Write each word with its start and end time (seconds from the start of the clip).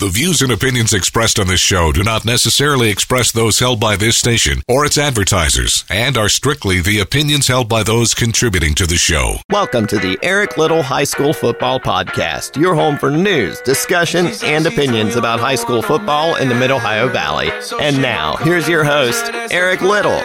The 0.00 0.08
views 0.08 0.42
and 0.42 0.52
opinions 0.52 0.92
expressed 0.92 1.40
on 1.40 1.48
this 1.48 1.58
show 1.58 1.90
do 1.90 2.04
not 2.04 2.24
necessarily 2.24 2.88
express 2.88 3.32
those 3.32 3.58
held 3.58 3.80
by 3.80 3.96
this 3.96 4.16
station 4.16 4.62
or 4.68 4.86
its 4.86 4.96
advertisers 4.96 5.84
and 5.90 6.16
are 6.16 6.28
strictly 6.28 6.80
the 6.80 7.00
opinions 7.00 7.48
held 7.48 7.68
by 7.68 7.82
those 7.82 8.14
contributing 8.14 8.76
to 8.76 8.86
the 8.86 8.94
show. 8.94 9.38
Welcome 9.50 9.88
to 9.88 9.98
the 9.98 10.16
Eric 10.22 10.56
Little 10.56 10.84
High 10.84 11.02
School 11.02 11.32
Football 11.32 11.80
Podcast, 11.80 12.56
your 12.56 12.76
home 12.76 12.96
for 12.96 13.10
news, 13.10 13.60
discussion, 13.62 14.28
and 14.44 14.64
opinions 14.68 15.16
about 15.16 15.40
high 15.40 15.56
school 15.56 15.82
football 15.82 16.36
in 16.36 16.48
the 16.48 16.54
Mid 16.54 16.70
Ohio 16.70 17.08
Valley. 17.08 17.50
And 17.80 18.00
now, 18.00 18.36
here's 18.36 18.68
your 18.68 18.84
host, 18.84 19.32
Eric 19.50 19.82
Little. 19.82 20.22